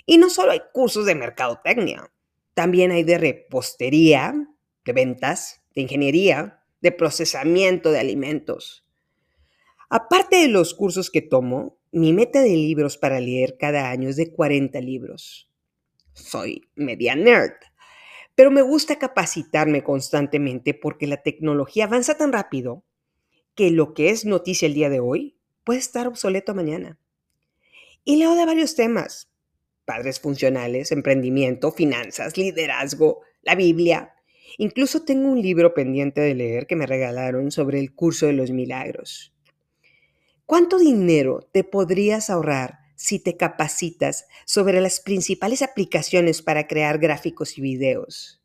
Y 0.05 0.17
no 0.17 0.29
solo 0.29 0.51
hay 0.51 0.61
cursos 0.71 1.05
de 1.05 1.15
mercadotecnia, 1.15 2.09
también 2.53 2.91
hay 2.91 3.03
de 3.03 3.17
repostería, 3.17 4.33
de 4.85 4.93
ventas, 4.93 5.61
de 5.75 5.81
ingeniería, 5.81 6.63
de 6.79 6.93
procesamiento 6.93 7.91
de 7.91 7.99
alimentos. 7.99 8.85
Aparte 9.89 10.37
de 10.37 10.47
los 10.47 10.73
cursos 10.73 11.11
que 11.11 11.21
tomo, 11.21 11.77
mi 11.91 12.13
meta 12.13 12.41
de 12.41 12.55
libros 12.55 12.97
para 12.97 13.19
leer 13.19 13.57
cada 13.57 13.89
año 13.89 14.07
es 14.07 14.15
de 14.15 14.31
40 14.31 14.79
libros. 14.79 15.49
Soy 16.13 16.69
media 16.75 17.15
nerd 17.15 17.53
pero 18.37 18.51
me 18.51 18.61
gusta 18.61 18.99
capacitarme 18.99 19.83
constantemente 19.83 20.75
porque 20.75 21.07
la 21.07 21.23
tecnología 21.23 21.85
avanza 21.85 22.17
tan 22.17 22.31
rápido 22.31 22.85
que 23.55 23.71
lo 23.71 23.95
que 23.95 24.11
es 24.11 24.25
noticia 24.25 24.67
el 24.67 24.75
día 24.75 24.91
de 24.91 24.99
hoy 24.99 25.39
puede 25.63 25.79
estar 25.79 26.05
obsoleto 26.05 26.53
mañana. 26.53 26.99
Y 28.03 28.17
leo 28.17 28.35
de 28.35 28.45
varios 28.45 28.75
temas, 28.75 29.31
padres 29.85 30.19
funcionales, 30.19 30.91
emprendimiento, 30.91 31.71
finanzas, 31.71 32.37
liderazgo, 32.37 33.21
la 33.41 33.55
Biblia. 33.55 34.13
Incluso 34.59 35.03
tengo 35.03 35.31
un 35.31 35.41
libro 35.41 35.73
pendiente 35.73 36.21
de 36.21 36.35
leer 36.35 36.67
que 36.67 36.75
me 36.75 36.85
regalaron 36.85 37.49
sobre 37.49 37.79
el 37.79 37.95
curso 37.95 38.27
de 38.27 38.33
los 38.33 38.51
milagros. 38.51 39.33
¿Cuánto 40.45 40.77
dinero 40.77 41.39
te 41.51 41.63
podrías 41.63 42.29
ahorrar 42.29 42.81
si 42.97 43.19
te 43.19 43.37
capacitas 43.37 44.27
sobre 44.45 44.81
las 44.81 44.99
principales 44.99 45.61
aplicaciones 45.61 46.41
para 46.41 46.67
crear 46.67 46.97
gráficos 46.97 47.57
y 47.57 47.61
videos. 47.61 48.41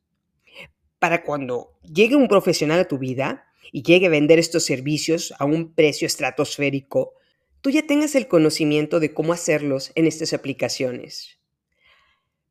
Para 0.99 1.25
cuando 1.25 1.78
llegue 1.82 2.14
un 2.14 2.28
profesional 2.28 2.78
a 2.78 2.87
tu 2.87 2.99
vida 2.99 3.47
y 3.73 3.82
llegue 3.82 4.06
a 4.06 4.11
vender 4.11 4.38
estos 4.38 4.64
servicios 4.64 5.35
a 5.38 5.47
un 5.47 5.75
precio 5.75 6.06
estratosférico, 6.06 7.14
tú 7.62 7.71
ya 7.71 7.87
tengas 7.87 8.14
el 8.14 8.28
conocimiento 8.28 9.00
de 9.00 9.14
cómo 9.14 9.32
hacerlos 9.32 9.90
en 9.94 10.06
estas 10.06 10.35
aplicaciones. 10.35 11.38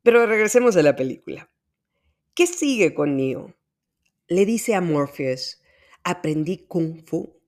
Pero 0.02 0.26
regresemos 0.26 0.76
a 0.76 0.82
la 0.82 0.96
película. 0.96 1.50
¿Qué 2.34 2.48
sigue 2.48 2.94
con 2.94 3.16
Neo? 3.16 3.54
Le 4.26 4.44
dice 4.44 4.74
a 4.74 4.80
Morpheus, 4.80 5.62
aprendí 6.02 6.66
kung 6.66 7.04
fu. 7.06 7.40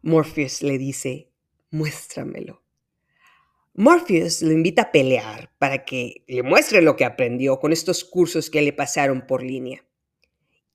Morpheus 0.00 0.62
le 0.62 0.78
dice, 0.78 1.30
muéstramelo. 1.70 2.63
Morpheus 3.76 4.40
lo 4.40 4.52
invita 4.52 4.82
a 4.82 4.92
pelear 4.92 5.50
para 5.58 5.84
que 5.84 6.22
le 6.28 6.44
muestre 6.44 6.80
lo 6.80 6.94
que 6.94 7.04
aprendió 7.04 7.58
con 7.58 7.72
estos 7.72 8.04
cursos 8.04 8.48
que 8.48 8.62
le 8.62 8.72
pasaron 8.72 9.26
por 9.26 9.42
línea. 9.42 9.84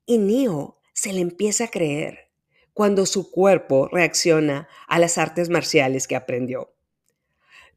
Y 0.05 0.17
Neo 0.17 0.81
se 0.93 1.13
le 1.13 1.21
empieza 1.21 1.65
a 1.65 1.67
creer 1.69 2.29
cuando 2.73 3.05
su 3.05 3.31
cuerpo 3.31 3.87
reacciona 3.87 4.67
a 4.89 4.99
las 4.99 5.17
artes 5.17 5.49
marciales 5.49 6.09
que 6.09 6.17
aprendió. 6.17 6.73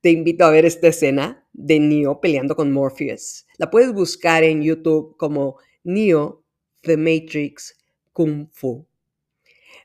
Te 0.01 0.11
invito 0.11 0.45
a 0.45 0.51
ver 0.51 0.65
esta 0.65 0.89
escena 0.89 1.47
de 1.53 1.79
Neo 1.79 2.21
peleando 2.21 2.57
con 2.57 2.73
Morpheus. 2.73 3.47
La 3.59 3.71
puedes 3.71 3.93
buscar 3.93 4.43
en 4.43 4.61
YouTube 4.63 5.17
como 5.17 5.59
Neo 5.85 6.45
The 6.81 6.97
Matrix 6.97 7.77
Kung 8.13 8.49
Fu. 8.51 8.89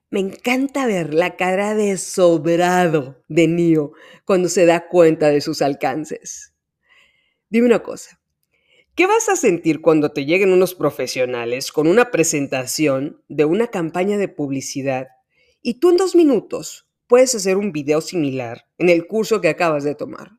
Me 0.09 0.21
encanta 0.21 0.87
ver 0.87 1.13
la 1.13 1.35
cara 1.35 1.75
de 1.75 1.97
sobrado 1.97 3.21
de 3.27 3.49
Neo 3.49 3.91
cuando 4.23 4.47
se 4.47 4.65
da 4.65 4.87
cuenta 4.87 5.27
de 5.27 5.41
sus 5.41 5.61
alcances. 5.61 6.53
Dime 7.49 7.67
una 7.67 7.83
cosa, 7.83 8.21
¿qué 8.95 9.05
vas 9.05 9.27
a 9.27 9.35
sentir 9.35 9.81
cuando 9.81 10.13
te 10.13 10.23
lleguen 10.25 10.53
unos 10.53 10.75
profesionales 10.75 11.73
con 11.73 11.87
una 11.87 12.09
presentación 12.09 13.21
de 13.27 13.43
una 13.43 13.67
campaña 13.67 14.17
de 14.17 14.29
publicidad 14.29 15.07
y 15.61 15.81
tú 15.81 15.89
en 15.89 15.97
dos 15.97 16.15
minutos 16.15 16.87
puedes 17.07 17.35
hacer 17.35 17.57
un 17.57 17.73
video 17.73 17.99
similar 17.99 18.65
en 18.77 18.87
el 18.87 19.07
curso 19.07 19.41
que 19.41 19.49
acabas 19.49 19.83
de 19.83 19.95
tomar? 19.95 20.37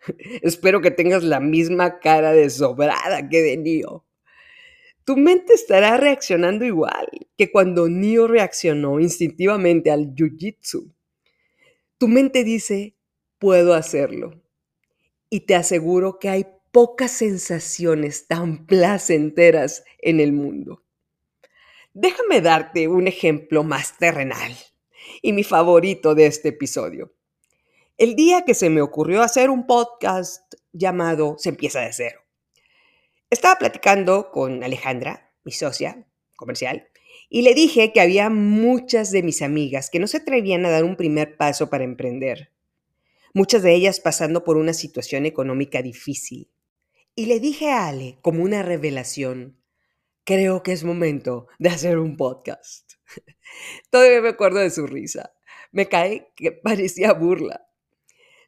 Espero 0.40 0.80
que 0.80 0.90
tengas 0.90 1.22
la 1.22 1.40
misma 1.40 1.98
cara 1.98 2.32
de 2.32 2.48
sobrada 2.48 3.28
que 3.28 3.42
de 3.42 3.58
Neo 3.58 4.05
tu 5.06 5.16
mente 5.16 5.54
estará 5.54 5.96
reaccionando 5.96 6.64
igual 6.64 7.08
que 7.38 7.52
cuando 7.52 7.88
Neo 7.88 8.26
reaccionó 8.26 8.98
instintivamente 8.98 9.92
al 9.92 10.12
Jiu-Jitsu. 10.16 10.92
Tu 11.96 12.08
mente 12.08 12.42
dice, 12.42 12.96
puedo 13.38 13.74
hacerlo. 13.74 14.42
Y 15.30 15.46
te 15.46 15.54
aseguro 15.54 16.18
que 16.18 16.28
hay 16.28 16.46
pocas 16.72 17.12
sensaciones 17.12 18.26
tan 18.26 18.66
placenteras 18.66 19.84
en 19.98 20.18
el 20.18 20.32
mundo. 20.32 20.82
Déjame 21.94 22.40
darte 22.40 22.88
un 22.88 23.06
ejemplo 23.06 23.62
más 23.62 23.96
terrenal 23.98 24.56
y 25.22 25.32
mi 25.32 25.44
favorito 25.44 26.16
de 26.16 26.26
este 26.26 26.48
episodio. 26.48 27.14
El 27.96 28.16
día 28.16 28.44
que 28.44 28.54
se 28.54 28.70
me 28.70 28.82
ocurrió 28.82 29.22
hacer 29.22 29.50
un 29.50 29.68
podcast 29.68 30.52
llamado 30.72 31.36
Se 31.38 31.50
empieza 31.50 31.80
de 31.82 31.92
cero. 31.92 32.25
Estaba 33.36 33.56
platicando 33.56 34.30
con 34.30 34.64
Alejandra, 34.64 35.30
mi 35.44 35.52
socia 35.52 36.06
comercial, 36.36 36.88
Y 37.28 37.42
le 37.42 37.52
dije 37.52 37.92
que 37.92 38.00
había 38.00 38.30
muchas 38.30 39.10
de 39.10 39.22
mis 39.22 39.42
amigas 39.42 39.90
que 39.90 39.98
no 39.98 40.06
se 40.06 40.16
atrevían 40.16 40.64
a 40.64 40.70
dar 40.70 40.84
un 40.84 40.96
primer 40.96 41.36
paso 41.36 41.68
para 41.68 41.84
emprender, 41.84 42.54
muchas 43.34 43.62
de 43.62 43.74
ellas 43.74 44.00
pasando 44.00 44.42
por 44.42 44.56
una 44.56 44.72
situación 44.72 45.26
económica 45.26 45.82
difícil. 45.82 46.50
Y 47.14 47.26
le 47.26 47.38
dije 47.38 47.70
a 47.70 47.88
Ale 47.88 48.18
como 48.22 48.42
una 48.42 48.62
revelación, 48.62 49.62
creo 50.24 50.62
que 50.62 50.72
es 50.72 50.82
momento 50.82 51.46
de 51.58 51.68
hacer 51.68 51.98
un 51.98 52.16
podcast. 52.16 52.92
Todavía 53.90 54.22
me 54.22 54.30
acuerdo 54.30 54.60
de 54.60 54.70
su 54.70 54.86
risa. 54.86 55.34
Me 55.72 55.90
cae 55.90 56.32
que 56.36 56.52
parecía 56.64 57.12
burla. 57.12 57.68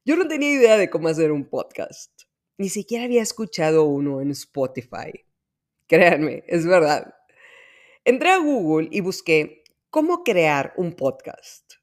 Yo 0.07 0.17
no 0.17 0.27
tenía 0.29 0.51
idea 0.51 0.79
de 0.79 0.89
cómo 0.89 1.09
hacer 1.09 1.31
un 1.31 1.45
podcast. 1.45 2.18
Ni 2.59 2.69
siquiera 2.71 3.05
había 3.05 3.23
escuchado 3.23 3.85
uno 3.85 4.21
en 4.21 4.33
Spotify. 4.33 5.25
Créanme, 5.87 6.43
es 6.49 6.67
verdad. 6.67 7.15
Entré 8.05 8.31
a 8.31 8.39
Google 8.39 8.89
y 8.91 9.01
busqué 9.01 9.63
cómo 9.91 10.25
crear 10.25 10.75
un 10.77 10.93
podcast. 10.95 11.75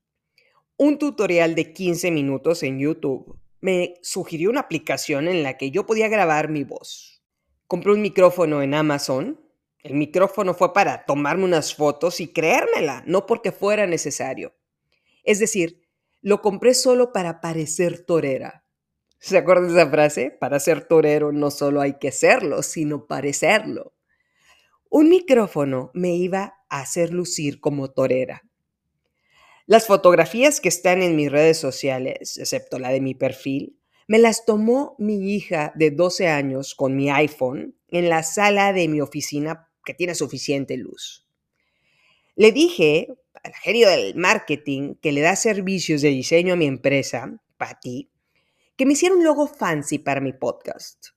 Un 0.76 1.00
tutorial 1.00 1.56
de 1.56 1.72
15 1.72 2.12
minutos 2.12 2.62
en 2.62 2.80
YouTube 2.80 3.40
me 3.62 3.94
sugirió 4.02 4.50
una 4.50 4.60
aplicación 4.60 5.30
en 5.30 5.44
la 5.44 5.58
que 5.58 5.72
yo 5.72 5.86
podía 5.86 6.10
grabar 6.10 6.50
mi 6.50 6.66
voz. 6.66 7.24
Compré 7.68 7.94
un 7.94 8.02
micrófono 8.02 8.62
en 8.62 8.74
Amazon. 8.74 9.40
El 9.80 9.94
micrófono 9.94 10.54
fue 10.54 10.74
para 10.74 11.06
tomarme 11.06 11.46
unas 11.46 11.74
fotos 11.74 12.20
y 12.20 12.34
creérmela, 12.34 13.02
no 13.08 13.26
porque 13.26 13.54
fuera 13.54 13.88
necesario. 13.88 14.54
Es 15.24 15.40
decir, 15.40 15.88
lo 16.22 16.42
compré 16.42 16.74
solo 16.74 17.14
para 17.14 17.40
parecer 17.40 18.06
torera. 18.06 18.65
¿Se 19.20 19.38
acuerdan 19.38 19.68
de 19.68 19.82
esa 19.82 19.90
frase? 19.90 20.32
Para 20.32 20.60
ser 20.60 20.88
torero 20.88 21.32
no 21.32 21.52
solo 21.52 21.82
hay 21.82 21.98
que 22.00 22.12
serlo, 22.12 22.62
sino 22.62 23.08
parecerlo. 23.08 23.94
Un 24.90 25.10
micrófono 25.10 25.92
me 25.94 26.16
iba 26.16 26.56
a 26.70 26.82
hacer 26.82 27.12
lucir 27.12 27.60
como 27.60 27.92
torera. 27.92 28.44
Las 29.66 29.88
fotografías 29.88 30.62
que 30.62 30.70
están 30.70 31.02
en 31.02 31.16
mis 31.16 31.32
redes 31.32 31.58
sociales, 31.58 32.38
excepto 32.38 32.78
la 32.78 32.90
de 32.90 33.02
mi 33.02 33.16
perfil, 33.16 33.80
me 34.08 34.20
las 34.20 34.46
tomó 34.46 34.96
mi 35.00 35.34
hija 35.34 35.74
de 35.76 35.90
12 35.90 36.28
años 36.28 36.76
con 36.76 36.96
mi 36.96 37.10
iPhone 37.10 37.76
en 37.88 38.10
la 38.10 38.22
sala 38.22 38.74
de 38.74 38.88
mi 38.88 39.02
oficina 39.02 39.68
que 39.84 39.96
tiene 39.96 40.14
suficiente 40.14 40.78
luz. 40.78 41.26
Le 42.36 42.52
dije 42.52 43.08
al 43.44 43.54
genio 43.56 43.90
del 43.90 44.16
marketing 44.16 44.96
que 45.02 45.12
le 45.12 45.22
da 45.22 45.36
servicios 45.36 46.02
de 46.02 46.10
diseño 46.10 46.54
a 46.54 46.58
mi 46.58 46.68
empresa, 46.68 47.42
Patty, 47.58 48.12
que 48.76 48.86
me 48.86 48.94
hiciera 48.94 49.16
un 49.16 49.24
logo 49.24 49.48
fancy 49.48 50.00
para 50.00 50.22
mi 50.22 50.34
podcast. 50.34 51.08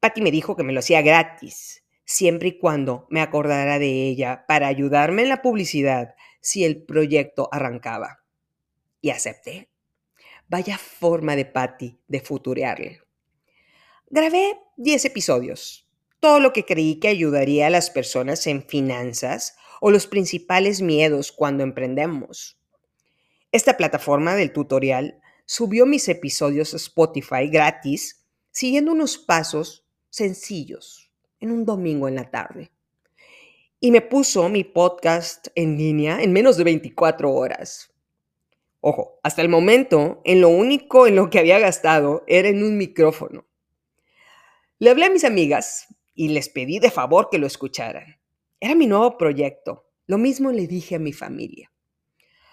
Patty 0.00 0.22
me 0.22 0.30
dijo 0.30 0.56
que 0.56 0.62
me 0.62 0.72
lo 0.72 0.80
hacía 0.80 1.02
gratis, 1.02 1.84
siempre 2.04 2.48
y 2.48 2.58
cuando 2.58 3.06
me 3.10 3.20
acordara 3.20 3.78
de 3.78 4.08
ella 4.08 4.44
para 4.48 4.66
ayudarme 4.66 5.22
en 5.22 5.28
la 5.28 5.42
publicidad 5.42 6.14
si 6.40 6.64
el 6.64 6.82
proyecto 6.82 7.48
arrancaba. 7.52 8.24
Y 9.00 9.10
acepté. 9.10 9.70
Vaya 10.48 10.78
forma 10.78 11.36
de 11.36 11.44
Patty 11.44 12.00
de 12.08 12.20
futurearle. 12.20 13.00
Grabé 14.08 14.58
10 14.76 15.04
episodios, 15.04 15.88
todo 16.18 16.40
lo 16.40 16.52
que 16.52 16.64
creí 16.64 16.98
que 16.98 17.08
ayudaría 17.08 17.68
a 17.68 17.70
las 17.70 17.90
personas 17.90 18.46
en 18.48 18.66
finanzas 18.66 19.56
o 19.80 19.92
los 19.92 20.08
principales 20.08 20.82
miedos 20.82 21.30
cuando 21.30 21.62
emprendemos. 21.62 22.58
Esta 23.52 23.76
plataforma 23.76 24.34
del 24.34 24.52
tutorial 24.52 25.20
subió 25.50 25.84
mis 25.84 26.08
episodios 26.08 26.74
a 26.74 26.76
Spotify 26.76 27.48
gratis 27.48 28.24
siguiendo 28.52 28.92
unos 28.92 29.18
pasos 29.18 29.84
sencillos 30.08 31.10
en 31.40 31.50
un 31.50 31.64
domingo 31.64 32.06
en 32.06 32.14
la 32.14 32.30
tarde. 32.30 32.70
Y 33.80 33.90
me 33.90 34.00
puso 34.00 34.48
mi 34.48 34.62
podcast 34.62 35.48
en 35.56 35.76
línea 35.76 36.22
en 36.22 36.32
menos 36.32 36.56
de 36.56 36.62
24 36.62 37.32
horas. 37.32 37.92
Ojo, 38.78 39.18
hasta 39.24 39.42
el 39.42 39.48
momento, 39.48 40.22
en 40.24 40.40
lo 40.40 40.50
único 40.50 41.08
en 41.08 41.16
lo 41.16 41.30
que 41.30 41.40
había 41.40 41.58
gastado 41.58 42.22
era 42.28 42.48
en 42.48 42.62
un 42.62 42.78
micrófono. 42.78 43.44
Le 44.78 44.90
hablé 44.90 45.06
a 45.06 45.10
mis 45.10 45.24
amigas 45.24 45.88
y 46.14 46.28
les 46.28 46.48
pedí 46.48 46.78
de 46.78 46.92
favor 46.92 47.28
que 47.28 47.38
lo 47.38 47.48
escucharan. 47.48 48.20
Era 48.60 48.76
mi 48.76 48.86
nuevo 48.86 49.18
proyecto. 49.18 49.88
Lo 50.06 50.16
mismo 50.16 50.52
le 50.52 50.68
dije 50.68 50.94
a 50.94 51.00
mi 51.00 51.12
familia. 51.12 51.72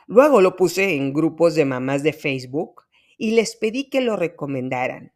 Luego 0.07 0.41
lo 0.41 0.55
puse 0.55 0.95
en 0.95 1.13
grupos 1.13 1.53
de 1.53 1.65
mamás 1.65 2.01
de 2.01 2.13
Facebook 2.13 2.86
y 3.17 3.31
les 3.31 3.55
pedí 3.55 3.89
que 3.89 4.01
lo 4.01 4.15
recomendaran. 4.15 5.13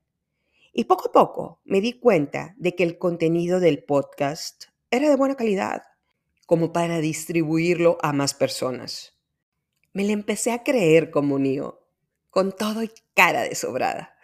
Y 0.74 0.86
poco 0.86 1.10
a 1.10 1.12
poco 1.12 1.62
me 1.64 1.82
di 1.82 1.94
cuenta 1.94 2.56
de 2.58 2.76
que 2.76 2.84
el 2.84 2.98
contenido 2.98 3.60
del 3.60 3.84
podcast 3.84 4.66
era 4.90 5.10
de 5.10 5.16
buena 5.16 5.36
calidad, 5.36 5.84
como 6.46 6.74
para 6.74 7.00
distribuirlo 7.00 7.98
a 8.02 8.14
más 8.14 8.34
personas. 8.34 9.18
Me 9.94 10.04
le 10.04 10.14
empecé 10.14 10.52
a 10.52 10.64
creer 10.64 11.12
como 11.12 11.40
Nio, 11.40 11.86
con 12.30 12.54
todo 12.54 12.84
y 12.84 12.92
cara 13.14 13.44
de 13.44 13.56
sobrada. 13.56 14.16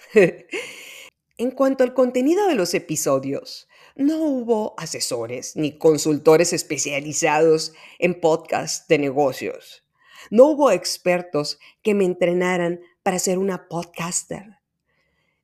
en 1.38 1.52
cuanto 1.52 1.84
al 1.84 1.94
contenido 1.94 2.48
de 2.48 2.56
los 2.56 2.74
episodios, 2.74 3.68
no 3.96 4.18
hubo 4.24 4.74
asesores 4.78 5.56
ni 5.56 5.78
consultores 5.78 6.54
especializados 6.54 7.74
en 8.00 8.20
podcast 8.20 8.88
de 8.90 9.00
negocios. 9.00 9.84
No 10.30 10.46
hubo 10.46 10.72
expertos 10.72 11.60
que 11.82 11.94
me 11.94 12.06
entrenaran 12.06 12.82
para 13.08 13.20
ser 13.20 13.38
una 13.38 13.70
podcaster. 13.70 14.58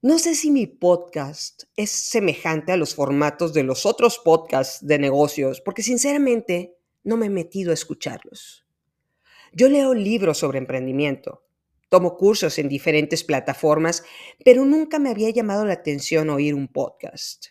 No 0.02 0.20
sé 0.20 0.36
si 0.36 0.52
mi 0.52 0.68
podcast 0.68 1.64
es 1.78 1.92
semejante 1.92 2.74
a 2.74 2.76
los 2.76 2.94
formatos 2.94 3.54
de 3.54 3.64
los 3.64 3.86
otros 3.86 4.20
podcasts 4.20 4.86
de 4.86 5.00
negocios, 5.00 5.62
porque 5.62 5.82
sinceramente 5.82 6.76
no 7.06 7.16
me 7.16 7.28
he 7.28 7.30
metido 7.30 7.72
a 7.72 7.74
escucharlos. 7.74 8.66
Yo 9.54 9.70
leo 9.70 9.94
libros 9.94 10.40
sobre 10.40 10.58
emprendimiento, 10.58 11.46
tomo 11.88 12.18
cursos 12.18 12.60
en 12.60 12.68
diferentes 12.68 13.24
plataformas, 13.24 14.04
pero 14.44 14.66
nunca 14.66 15.00
me 15.00 15.10
había 15.10 15.30
llamado 15.30 15.64
la 15.64 15.72
atención 15.72 16.30
oír 16.32 16.56
un 16.56 16.68
podcast. 16.68 17.46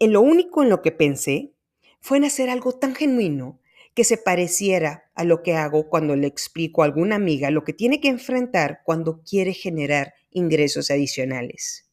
En 0.00 0.12
lo 0.12 0.20
único 0.20 0.64
en 0.64 0.68
lo 0.68 0.82
que 0.82 0.90
pensé 0.90 1.52
fue 2.00 2.16
en 2.16 2.24
hacer 2.24 2.50
algo 2.50 2.72
tan 2.72 2.96
genuino 2.96 3.60
que 3.96 4.04
se 4.04 4.18
pareciera 4.18 5.10
a 5.14 5.24
lo 5.24 5.42
que 5.42 5.54
hago 5.54 5.88
cuando 5.88 6.16
le 6.16 6.26
explico 6.26 6.82
a 6.82 6.84
alguna 6.84 7.16
amiga 7.16 7.50
lo 7.50 7.64
que 7.64 7.72
tiene 7.72 7.98
que 7.98 8.08
enfrentar 8.08 8.82
cuando 8.84 9.22
quiere 9.22 9.54
generar 9.54 10.12
ingresos 10.30 10.90
adicionales. 10.90 11.90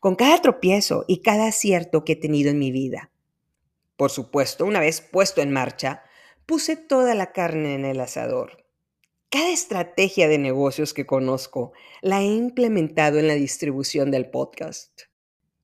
Con 0.00 0.16
cada 0.16 0.42
tropiezo 0.42 1.04
y 1.06 1.22
cada 1.22 1.46
acierto 1.46 2.04
que 2.04 2.14
he 2.14 2.16
tenido 2.16 2.50
en 2.50 2.58
mi 2.58 2.72
vida. 2.72 3.12
Por 3.96 4.10
supuesto, 4.10 4.66
una 4.66 4.80
vez 4.80 5.00
puesto 5.00 5.40
en 5.40 5.52
marcha, 5.52 6.02
puse 6.46 6.76
toda 6.76 7.14
la 7.14 7.30
carne 7.30 7.74
en 7.74 7.84
el 7.84 8.00
asador. 8.00 8.64
Cada 9.28 9.50
estrategia 9.50 10.26
de 10.26 10.38
negocios 10.38 10.92
que 10.92 11.06
conozco 11.06 11.72
la 12.02 12.22
he 12.22 12.26
implementado 12.26 13.20
en 13.20 13.28
la 13.28 13.34
distribución 13.34 14.10
del 14.10 14.30
podcast. 14.30 15.02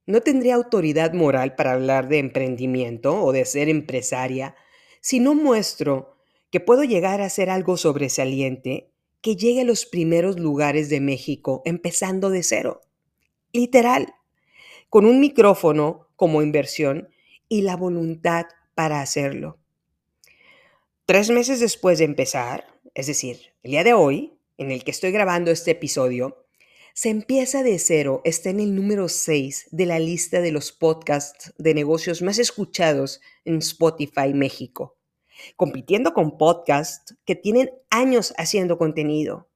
No 0.06 0.20
tendría 0.20 0.54
autoridad 0.54 1.12
moral 1.12 1.56
para 1.56 1.72
hablar 1.72 2.06
de 2.06 2.18
emprendimiento 2.18 3.20
o 3.20 3.32
de 3.32 3.44
ser 3.44 3.68
empresaria 3.68 4.54
si 5.00 5.20
no 5.20 5.34
muestro 5.34 6.16
que 6.50 6.60
puedo 6.60 6.84
llegar 6.84 7.20
a 7.20 7.26
hacer 7.26 7.50
algo 7.50 7.76
sobresaliente 7.76 8.90
que 9.20 9.36
llegue 9.36 9.62
a 9.62 9.64
los 9.64 9.86
primeros 9.86 10.38
lugares 10.38 10.88
de 10.88 11.00
México 11.00 11.62
empezando 11.64 12.30
de 12.30 12.42
cero. 12.42 12.80
Literal, 13.52 14.14
con 14.88 15.04
un 15.04 15.20
micrófono 15.20 16.08
como 16.16 16.42
inversión 16.42 17.08
y 17.48 17.62
la 17.62 17.76
voluntad 17.76 18.46
para 18.74 19.00
hacerlo. 19.00 19.58
Tres 21.06 21.30
meses 21.30 21.60
después 21.60 21.98
de 21.98 22.04
empezar, 22.04 22.66
es 22.94 23.06
decir, 23.06 23.54
el 23.62 23.72
día 23.72 23.84
de 23.84 23.94
hoy, 23.94 24.38
en 24.58 24.70
el 24.70 24.84
que 24.84 24.90
estoy 24.90 25.12
grabando 25.12 25.50
este 25.50 25.72
episodio, 25.72 26.45
se 26.96 27.10
empieza 27.10 27.62
de 27.62 27.78
cero, 27.78 28.22
está 28.24 28.48
en 28.48 28.58
el 28.58 28.74
número 28.74 29.10
6 29.10 29.68
de 29.70 29.84
la 29.84 29.98
lista 29.98 30.40
de 30.40 30.50
los 30.50 30.72
podcasts 30.72 31.52
de 31.58 31.74
negocios 31.74 32.22
más 32.22 32.38
escuchados 32.38 33.20
en 33.44 33.58
Spotify 33.58 34.32
México, 34.32 34.96
compitiendo 35.56 36.14
con 36.14 36.38
podcasts 36.38 37.14
que 37.26 37.34
tienen 37.34 37.70
años 37.90 38.32
haciendo 38.38 38.78
contenido. 38.78 39.50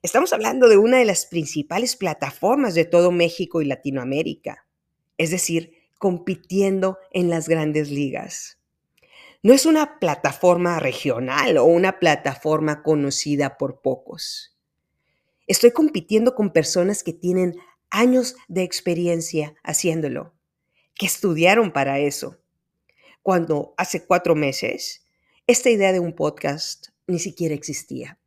Estamos 0.00 0.32
hablando 0.32 0.70
de 0.70 0.78
una 0.78 0.96
de 0.96 1.04
las 1.04 1.26
principales 1.26 1.96
plataformas 1.96 2.74
de 2.74 2.86
todo 2.86 3.12
México 3.12 3.60
y 3.60 3.66
Latinoamérica, 3.66 4.66
es 5.18 5.30
decir, 5.30 5.74
compitiendo 5.98 6.96
en 7.10 7.28
las 7.28 7.46
grandes 7.46 7.90
ligas. 7.90 8.58
No 9.42 9.52
es 9.52 9.66
una 9.66 9.98
plataforma 9.98 10.80
regional 10.80 11.58
o 11.58 11.64
una 11.64 11.98
plataforma 11.98 12.82
conocida 12.82 13.58
por 13.58 13.82
pocos 13.82 14.54
Estoy 15.48 15.70
compitiendo 15.70 16.34
con 16.34 16.52
personas 16.52 17.02
que 17.02 17.14
tienen 17.14 17.56
años 17.90 18.36
de 18.48 18.62
experiencia 18.62 19.54
haciéndolo, 19.64 20.34
que 20.94 21.06
estudiaron 21.06 21.72
para 21.72 21.98
eso. 21.98 22.36
Cuando 23.22 23.72
hace 23.78 24.04
cuatro 24.04 24.34
meses, 24.34 25.06
esta 25.46 25.70
idea 25.70 25.94
de 25.94 26.00
un 26.00 26.14
podcast 26.14 26.88
ni 27.06 27.18
siquiera 27.18 27.54
existía. 27.54 28.18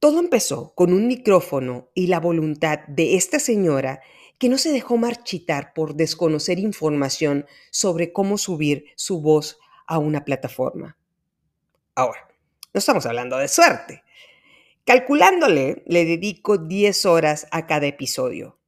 Todo 0.00 0.18
empezó 0.18 0.74
con 0.74 0.92
un 0.92 1.06
micrófono 1.06 1.88
y 1.94 2.08
la 2.08 2.18
voluntad 2.18 2.80
de 2.88 3.14
esta 3.14 3.38
señora 3.38 4.00
que 4.38 4.48
no 4.48 4.58
se 4.58 4.72
dejó 4.72 4.96
marchitar 4.96 5.72
por 5.72 5.94
desconocer 5.94 6.58
información 6.58 7.46
sobre 7.70 8.12
cómo 8.12 8.38
subir 8.38 8.86
su 8.96 9.20
voz 9.20 9.60
a 9.86 9.98
una 9.98 10.24
plataforma. 10.24 10.98
Ahora, 11.94 12.28
no 12.74 12.78
estamos 12.80 13.06
hablando 13.06 13.36
de 13.36 13.46
suerte. 13.46 14.02
Calculándole, 14.84 15.84
le 15.86 16.04
dedico 16.04 16.58
10 16.58 17.06
horas 17.06 17.46
a 17.52 17.68
cada 17.68 17.86
episodio. 17.86 18.58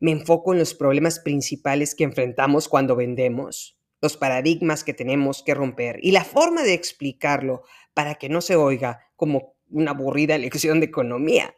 Me 0.00 0.10
enfoco 0.10 0.52
en 0.52 0.58
los 0.58 0.74
problemas 0.74 1.18
principales 1.18 1.94
que 1.94 2.04
enfrentamos 2.04 2.68
cuando 2.68 2.94
vendemos, 2.94 3.78
los 4.02 4.18
paradigmas 4.18 4.84
que 4.84 4.92
tenemos 4.92 5.42
que 5.42 5.54
romper 5.54 5.98
y 6.02 6.10
la 6.10 6.24
forma 6.24 6.62
de 6.62 6.74
explicarlo 6.74 7.62
para 7.94 8.16
que 8.16 8.28
no 8.28 8.42
se 8.42 8.54
oiga 8.54 9.08
como 9.16 9.54
una 9.70 9.92
aburrida 9.92 10.36
lección 10.36 10.78
de 10.80 10.86
economía. 10.86 11.56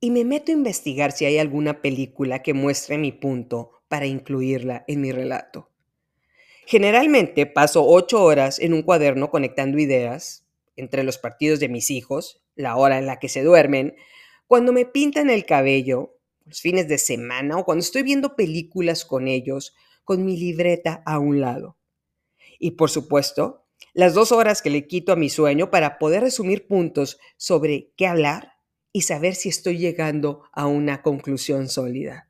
Y 0.00 0.10
me 0.10 0.24
meto 0.24 0.50
a 0.50 0.54
investigar 0.54 1.12
si 1.12 1.26
hay 1.26 1.36
alguna 1.36 1.82
película 1.82 2.42
que 2.42 2.54
muestre 2.54 2.96
mi 2.96 3.12
punto 3.12 3.72
para 3.88 4.06
incluirla 4.06 4.84
en 4.88 5.02
mi 5.02 5.12
relato. 5.12 5.70
Generalmente 6.64 7.44
paso 7.44 7.84
ocho 7.86 8.22
horas 8.22 8.58
en 8.58 8.72
un 8.72 8.82
cuaderno 8.82 9.30
conectando 9.30 9.78
ideas 9.78 10.46
entre 10.76 11.02
los 11.02 11.18
partidos 11.18 11.60
de 11.60 11.68
mis 11.68 11.90
hijos, 11.90 12.42
la 12.58 12.76
hora 12.76 12.98
en 12.98 13.06
la 13.06 13.18
que 13.18 13.30
se 13.30 13.42
duermen, 13.42 13.96
cuando 14.46 14.72
me 14.72 14.84
pintan 14.84 15.30
el 15.30 15.46
cabello, 15.46 16.18
los 16.44 16.60
fines 16.60 16.88
de 16.88 16.98
semana 16.98 17.56
o 17.56 17.64
cuando 17.64 17.82
estoy 17.82 18.02
viendo 18.02 18.36
películas 18.36 19.04
con 19.04 19.28
ellos, 19.28 19.74
con 20.04 20.24
mi 20.24 20.36
libreta 20.36 21.02
a 21.06 21.18
un 21.18 21.40
lado. 21.40 21.76
Y 22.58 22.72
por 22.72 22.90
supuesto, 22.90 23.64
las 23.94 24.14
dos 24.14 24.32
horas 24.32 24.60
que 24.60 24.70
le 24.70 24.86
quito 24.86 25.12
a 25.12 25.16
mi 25.16 25.28
sueño 25.28 25.70
para 25.70 25.98
poder 25.98 26.22
resumir 26.22 26.66
puntos 26.66 27.18
sobre 27.36 27.92
qué 27.96 28.06
hablar 28.06 28.54
y 28.92 29.02
saber 29.02 29.34
si 29.34 29.48
estoy 29.48 29.78
llegando 29.78 30.42
a 30.52 30.66
una 30.66 31.02
conclusión 31.02 31.68
sólida. 31.68 32.28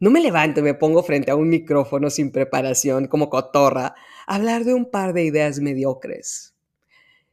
No 0.00 0.10
me 0.10 0.20
levanto 0.20 0.60
y 0.60 0.62
me 0.62 0.74
pongo 0.74 1.02
frente 1.02 1.30
a 1.30 1.36
un 1.36 1.48
micrófono 1.48 2.10
sin 2.10 2.32
preparación, 2.32 3.06
como 3.06 3.30
cotorra, 3.30 3.94
a 4.26 4.34
hablar 4.34 4.64
de 4.64 4.74
un 4.74 4.90
par 4.90 5.12
de 5.12 5.24
ideas 5.24 5.60
mediocres. 5.60 6.51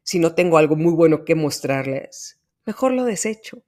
Si 0.09 0.17
no 0.17 0.33
tengo 0.33 0.57
algo 0.57 0.75
muy 0.75 0.91
bueno 0.93 1.23
que 1.23 1.35
mostrarles, 1.35 2.39
mejor 2.65 2.93
lo 2.93 3.05
desecho. 3.05 3.61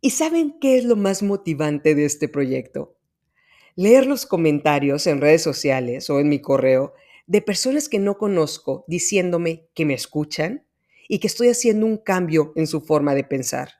¿Y 0.00 0.10
saben 0.10 0.58
qué 0.60 0.76
es 0.76 0.84
lo 0.84 0.96
más 0.96 1.22
motivante 1.22 1.94
de 1.94 2.04
este 2.04 2.26
proyecto? 2.26 2.96
Leer 3.76 4.08
los 4.08 4.26
comentarios 4.26 5.06
en 5.06 5.20
redes 5.20 5.40
sociales 5.40 6.10
o 6.10 6.18
en 6.18 6.28
mi 6.28 6.40
correo 6.40 6.94
de 7.28 7.42
personas 7.42 7.88
que 7.88 8.00
no 8.00 8.18
conozco 8.18 8.84
diciéndome 8.88 9.68
que 9.72 9.84
me 9.84 9.94
escuchan 9.94 10.66
y 11.06 11.20
que 11.20 11.28
estoy 11.28 11.50
haciendo 11.50 11.86
un 11.86 11.98
cambio 11.98 12.52
en 12.56 12.66
su 12.66 12.80
forma 12.80 13.14
de 13.14 13.22
pensar. 13.22 13.70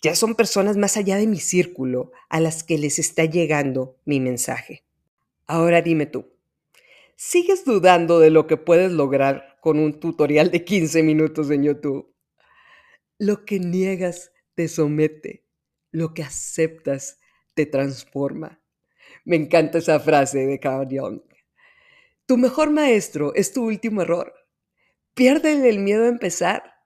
Ya 0.00 0.14
son 0.14 0.36
personas 0.36 0.76
más 0.76 0.96
allá 0.96 1.16
de 1.16 1.26
mi 1.26 1.40
círculo 1.40 2.12
a 2.28 2.38
las 2.38 2.62
que 2.62 2.78
les 2.78 3.00
está 3.00 3.24
llegando 3.24 3.96
mi 4.04 4.20
mensaje. 4.20 4.84
Ahora 5.48 5.82
dime 5.82 6.06
tú, 6.06 6.30
¿sigues 7.22 7.66
dudando 7.66 8.18
de 8.18 8.30
lo 8.30 8.46
que 8.46 8.56
puedes 8.56 8.90
lograr 8.90 9.58
con 9.60 9.78
un 9.78 10.00
tutorial 10.00 10.50
de 10.50 10.64
15 10.64 11.02
minutos 11.02 11.50
en 11.50 11.64
YouTube? 11.64 12.14
Lo 13.18 13.44
que 13.44 13.60
niegas 13.60 14.32
te 14.54 14.68
somete, 14.68 15.44
lo 15.90 16.14
que 16.14 16.22
aceptas 16.22 17.18
te 17.52 17.66
transforma. 17.66 18.62
Me 19.26 19.36
encanta 19.36 19.78
esa 19.78 20.00
frase 20.00 20.46
de 20.46 20.58
Carl 20.58 20.88
Jung. 20.90 21.20
Tu 22.24 22.38
mejor 22.38 22.70
maestro 22.70 23.34
es 23.34 23.52
tu 23.52 23.66
último 23.66 24.00
error. 24.00 24.32
Pierde 25.12 25.68
el 25.68 25.80
miedo 25.80 26.04
a 26.04 26.08
empezar 26.08 26.80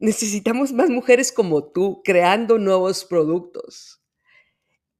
Necesitamos 0.00 0.72
más 0.72 0.90
mujeres 0.90 1.32
como 1.32 1.72
tú 1.72 2.02
creando 2.04 2.58
nuevos 2.58 3.04
productos. 3.04 4.00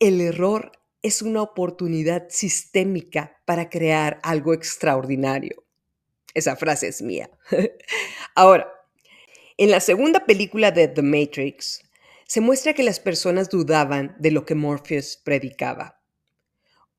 El 0.01 0.21
error 0.21 0.73
es 1.03 1.23
una 1.23 1.43
oportunidad 1.43 2.27
sistémica 2.29 3.41
para 3.45 3.71
crear 3.71 4.19
algo 4.23 4.53
extraordinario. 4.53 5.65
Esa 6.35 6.57
frase 6.57 6.89
es 6.89 7.03
mía. 7.03 7.31
Ahora, 8.35 8.73
en 9.57 9.71
la 9.71 9.81
segunda 9.81 10.27
película 10.27 10.71
de 10.71 10.89
The 10.89 11.03
Matrix, 11.03 11.83
se 12.27 12.41
muestra 12.41 12.75
que 12.75 12.83
las 12.83 13.01
personas 13.01 13.49
dudaban 13.49 14.15
de 14.19 14.31
lo 14.31 14.45
que 14.45 14.55
Morpheus 14.55 15.17
predicaba. 15.17 16.01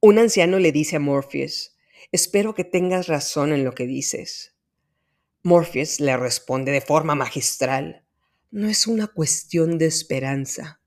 Un 0.02 0.18
anciano 0.18 0.60
le 0.60 0.72
dice 0.72 0.96
a 0.96 1.00
Morpheus, 1.00 1.76
espero 2.12 2.56
que 2.56 2.64
tengas 2.64 3.08
razón 3.08 3.54
en 3.54 3.64
lo 3.64 3.74
que 3.76 3.86
dices. 3.86 4.56
Morpheus 5.44 6.00
le 6.00 6.18
responde 6.18 6.72
de 6.72 6.82
forma 6.82 7.16
magistral, 7.16 8.06
no 8.52 8.68
es 8.68 8.88
una 8.88 9.08
cuestión 9.08 9.78
de 9.78 9.86
esperanza, 9.86 10.82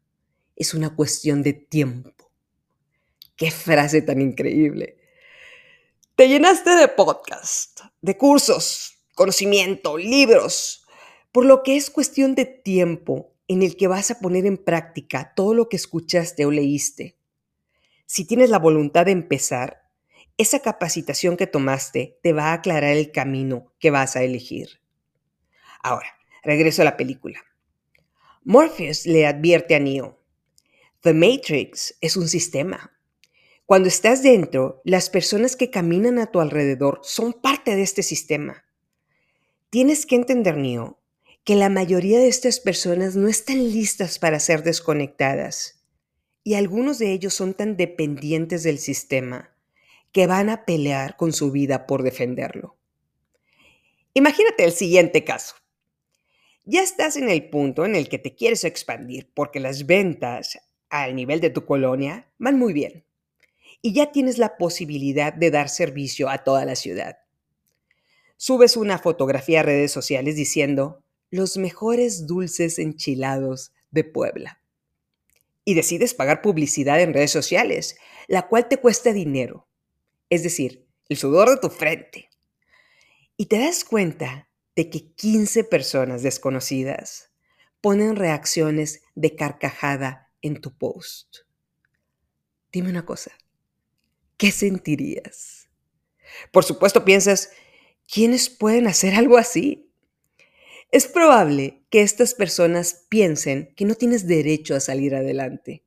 es 0.56 0.74
una 0.74 0.96
cuestión 0.96 1.42
de 1.42 1.52
tiempo. 1.52 2.31
Qué 3.42 3.50
frase 3.50 4.02
tan 4.02 4.20
increíble. 4.20 4.98
Te 6.14 6.28
llenaste 6.28 6.76
de 6.76 6.86
podcast, 6.86 7.80
de 8.00 8.16
cursos, 8.16 9.02
conocimiento, 9.16 9.98
libros, 9.98 10.86
por 11.32 11.44
lo 11.44 11.64
que 11.64 11.74
es 11.74 11.90
cuestión 11.90 12.36
de 12.36 12.44
tiempo 12.44 13.34
en 13.48 13.64
el 13.64 13.76
que 13.76 13.88
vas 13.88 14.12
a 14.12 14.20
poner 14.20 14.46
en 14.46 14.58
práctica 14.58 15.32
todo 15.34 15.54
lo 15.54 15.68
que 15.68 15.74
escuchaste 15.74 16.46
o 16.46 16.52
leíste. 16.52 17.18
Si 18.06 18.24
tienes 18.24 18.48
la 18.48 18.60
voluntad 18.60 19.06
de 19.06 19.10
empezar, 19.10 19.90
esa 20.38 20.60
capacitación 20.60 21.36
que 21.36 21.48
tomaste 21.48 22.20
te 22.22 22.32
va 22.32 22.50
a 22.50 22.52
aclarar 22.52 22.92
el 22.92 23.10
camino 23.10 23.72
que 23.80 23.90
vas 23.90 24.14
a 24.14 24.22
elegir. 24.22 24.80
Ahora, 25.82 26.16
regreso 26.44 26.82
a 26.82 26.84
la 26.84 26.96
película. 26.96 27.42
Morpheus 28.44 29.04
le 29.04 29.26
advierte 29.26 29.74
a 29.74 29.80
Neo, 29.80 30.22
The 31.00 31.12
Matrix 31.12 31.96
es 32.00 32.16
un 32.16 32.28
sistema. 32.28 32.92
Cuando 33.72 33.88
estás 33.88 34.22
dentro, 34.22 34.82
las 34.84 35.08
personas 35.08 35.56
que 35.56 35.70
caminan 35.70 36.18
a 36.18 36.26
tu 36.26 36.40
alrededor 36.40 37.00
son 37.02 37.32
parte 37.32 37.74
de 37.74 37.80
este 37.80 38.02
sistema. 38.02 38.66
Tienes 39.70 40.04
que 40.04 40.14
entender, 40.14 40.58
Neo, 40.58 41.00
que 41.42 41.56
la 41.56 41.70
mayoría 41.70 42.18
de 42.18 42.28
estas 42.28 42.60
personas 42.60 43.16
no 43.16 43.28
están 43.28 43.56
listas 43.72 44.18
para 44.18 44.40
ser 44.40 44.62
desconectadas 44.62 45.82
y 46.44 46.52
algunos 46.52 46.98
de 46.98 47.12
ellos 47.12 47.32
son 47.32 47.54
tan 47.54 47.78
dependientes 47.78 48.62
del 48.62 48.76
sistema 48.76 49.56
que 50.12 50.26
van 50.26 50.50
a 50.50 50.66
pelear 50.66 51.16
con 51.16 51.32
su 51.32 51.50
vida 51.50 51.86
por 51.86 52.02
defenderlo. 52.02 52.76
Imagínate 54.12 54.64
el 54.64 54.72
siguiente 54.72 55.24
caso. 55.24 55.54
Ya 56.66 56.82
estás 56.82 57.16
en 57.16 57.30
el 57.30 57.48
punto 57.48 57.86
en 57.86 57.96
el 57.96 58.10
que 58.10 58.18
te 58.18 58.34
quieres 58.34 58.64
expandir 58.64 59.30
porque 59.32 59.60
las 59.60 59.86
ventas 59.86 60.58
al 60.90 61.16
nivel 61.16 61.40
de 61.40 61.48
tu 61.48 61.64
colonia 61.64 62.30
van 62.36 62.58
muy 62.58 62.74
bien 62.74 63.06
y 63.82 63.92
ya 63.92 64.12
tienes 64.12 64.38
la 64.38 64.56
posibilidad 64.56 65.32
de 65.34 65.50
dar 65.50 65.68
servicio 65.68 66.28
a 66.28 66.38
toda 66.38 66.64
la 66.64 66.76
ciudad. 66.76 67.18
Subes 68.36 68.76
una 68.76 68.98
fotografía 68.98 69.60
a 69.60 69.64
redes 69.64 69.92
sociales 69.92 70.36
diciendo 70.36 71.02
los 71.30 71.56
mejores 71.56 72.26
dulces 72.26 72.78
enchilados 72.78 73.72
de 73.90 74.04
Puebla. 74.04 74.60
Y 75.64 75.74
decides 75.74 76.14
pagar 76.14 76.42
publicidad 76.42 77.00
en 77.00 77.12
redes 77.12 77.30
sociales, 77.30 77.96
la 78.26 78.48
cual 78.48 78.68
te 78.68 78.78
cuesta 78.78 79.12
dinero 79.12 79.68
es 80.32 80.42
decir, 80.42 80.88
el 81.10 81.18
sudor 81.18 81.50
de 81.50 81.58
tu 81.58 81.68
frente. 81.68 82.30
Y 83.36 83.46
te 83.46 83.58
das 83.58 83.84
cuenta 83.84 84.48
de 84.74 84.88
que 84.88 85.12
15 85.12 85.64
personas 85.64 86.22
desconocidas 86.22 87.30
ponen 87.82 88.16
reacciones 88.16 89.02
de 89.14 89.36
carcajada 89.36 90.32
en 90.40 90.58
tu 90.62 90.74
post. 90.74 91.40
Dime 92.72 92.88
una 92.88 93.04
cosa, 93.04 93.30
¿qué 94.42 94.50
sentirías? 94.50 95.68
Por 96.50 96.64
supuesto 96.64 97.04
piensas, 97.04 97.50
¿quiénes 98.12 98.50
pueden 98.50 98.88
hacer 98.88 99.14
algo 99.14 99.38
así? 99.38 99.92
Es 100.90 101.06
probable 101.06 101.84
que 101.90 102.02
estas 102.02 102.34
personas 102.34 103.06
piensen 103.08 103.72
que 103.76 103.84
no 103.84 103.94
tienes 103.94 104.26
derecho 104.26 104.74
a 104.74 104.80
salir 104.80 105.14
adelante. 105.14 105.84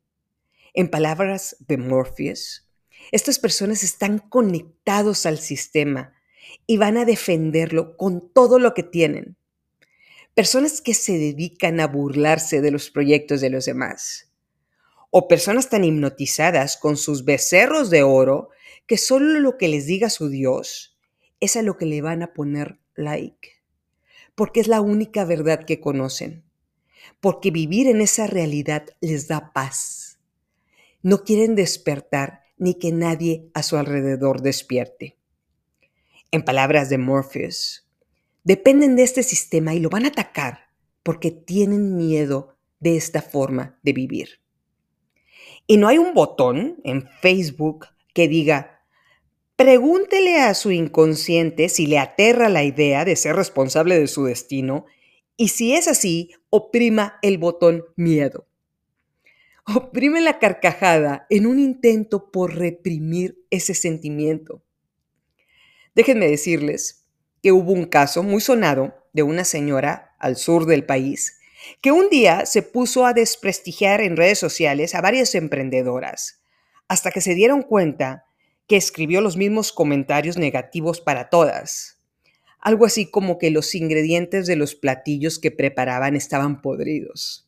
En 0.74 0.88
palabras 0.88 1.58
de 1.68 1.76
Morpheus, 1.76 2.70
estas 3.12 3.40
personas 3.40 3.84
están 3.84 4.20
conectados 4.20 5.26
al 5.26 5.38
sistema 5.38 6.14
y 6.66 6.78
van 6.78 6.96
a 6.96 7.04
defenderlo 7.04 7.98
con 7.98 8.32
todo 8.32 8.58
lo 8.58 8.74
que 8.74 8.84
tienen. 8.84 9.36
Personas 10.34 10.80
que 10.80 10.94
se 10.94 11.18
dedican 11.18 11.82
a 11.82 11.88
burlarse 11.88 12.62
de 12.62 12.72
los 12.72 12.90
proyectos 12.90 13.42
de 13.42 13.50
los 13.50 13.66
demás. 13.66 14.32
O 15.18 15.30
personas 15.30 15.70
tan 15.70 15.86
hipnotizadas 15.86 16.76
con 16.76 16.98
sus 16.98 17.24
becerros 17.24 17.90
de 17.90 18.04
oro 18.04 18.50
que 18.86 18.98
solo 18.98 19.40
lo 19.40 19.58
que 19.58 19.70
les 19.70 19.86
diga 19.86 20.10
su 20.10 20.28
Dios 20.28 20.98
es 21.40 21.56
a 21.56 21.62
lo 21.62 21.78
que 21.78 21.86
le 21.86 22.02
van 22.02 22.22
a 22.22 22.34
poner 22.34 22.80
like. 22.96 23.64
Porque 24.36 24.60
es 24.60 24.68
la 24.68 24.82
única 24.82 25.24
verdad 25.24 25.64
que 25.64 25.80
conocen. 25.80 26.44
Porque 27.22 27.50
vivir 27.50 27.88
en 27.88 28.02
esa 28.02 28.28
realidad 28.28 28.88
les 29.00 29.30
da 29.30 29.54
paz. 29.54 30.20
No 31.02 31.24
quieren 31.24 31.56
despertar 31.56 32.42
ni 32.58 32.74
que 32.74 32.92
nadie 32.92 33.50
a 33.54 33.64
su 33.64 33.78
alrededor 33.78 34.42
despierte. 34.42 35.18
En 36.32 36.44
palabras 36.44 36.90
de 36.90 36.98
Morpheus, 36.98 37.88
dependen 38.44 38.98
de 38.98 39.04
este 39.04 39.24
sistema 39.24 39.74
y 39.76 39.80
lo 39.80 39.90
van 39.90 40.04
a 40.04 40.10
atacar 40.10 40.72
porque 41.04 41.32
tienen 41.32 41.96
miedo 41.96 42.58
de 42.82 42.98
esta 42.98 43.22
forma 43.22 43.80
de 43.82 43.94
vivir. 43.94 44.45
Y 45.68 45.78
no 45.78 45.88
hay 45.88 45.98
un 45.98 46.14
botón 46.14 46.78
en 46.84 47.08
Facebook 47.22 47.88
que 48.14 48.28
diga, 48.28 48.76
Pregúntele 49.56 50.42
a 50.42 50.54
su 50.54 50.72
inconsciente 50.72 51.70
si 51.70 51.88
le 51.88 51.98
aterra 51.98 52.50
la 52.50 52.64
idea 52.66 53.06
de 53.06 53.16
ser 53.16 53.38
responsable 53.38 53.98
de 53.98 54.08
su 54.08 54.26
destino 54.26 54.86
y 55.38 55.50
si 55.50 55.74
es 55.74 55.88
así, 55.88 56.32
oprima 56.50 57.20
el 57.22 57.38
botón 57.38 57.86
miedo. 57.96 58.48
Oprime 59.66 60.20
la 60.20 60.40
carcajada 60.40 61.26
en 61.30 61.46
un 61.46 61.60
intento 61.60 62.32
por 62.32 62.56
reprimir 62.56 63.46
ese 63.50 63.74
sentimiento. 63.74 64.62
Déjenme 65.96 66.28
decirles 66.28 67.06
que 67.42 67.54
hubo 67.54 67.72
un 67.72 67.86
caso 67.86 68.24
muy 68.24 68.42
sonado 68.42 68.94
de 69.14 69.24
una 69.24 69.46
señora 69.46 70.16
al 70.20 70.36
sur 70.36 70.66
del 70.66 70.86
país 70.86 71.40
que 71.82 71.92
un 71.92 72.10
día 72.10 72.46
se 72.46 72.62
puso 72.62 73.06
a 73.06 73.14
desprestigiar 73.14 74.02
en 74.02 74.18
redes 74.18 74.40
sociales 74.40 74.96
a 74.96 75.02
varias 75.02 75.36
emprendedoras, 75.36 76.42
hasta 76.88 77.12
que 77.12 77.22
se 77.22 77.36
dieron 77.36 77.62
cuenta 77.62 78.26
que 78.68 78.78
escribió 78.78 79.22
los 79.22 79.38
mismos 79.38 79.72
comentarios 79.72 80.38
negativos 80.38 81.02
para 81.02 81.30
todas. 81.30 82.00
Algo 82.60 82.86
así 82.86 83.10
como 83.10 83.38
que 83.38 83.52
los 83.52 83.76
ingredientes 83.76 84.48
de 84.48 84.56
los 84.56 84.76
platillos 84.76 85.38
que 85.40 85.52
preparaban 85.52 86.16
estaban 86.16 86.62
podridos. 86.62 87.48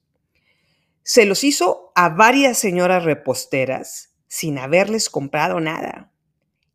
Se 1.03 1.25
los 1.25 1.43
hizo 1.43 1.91
a 1.95 2.09
varias 2.09 2.57
señoras 2.57 3.03
reposteras 3.03 4.13
sin 4.27 4.57
haberles 4.59 5.09
comprado 5.09 5.59
nada. 5.59 6.11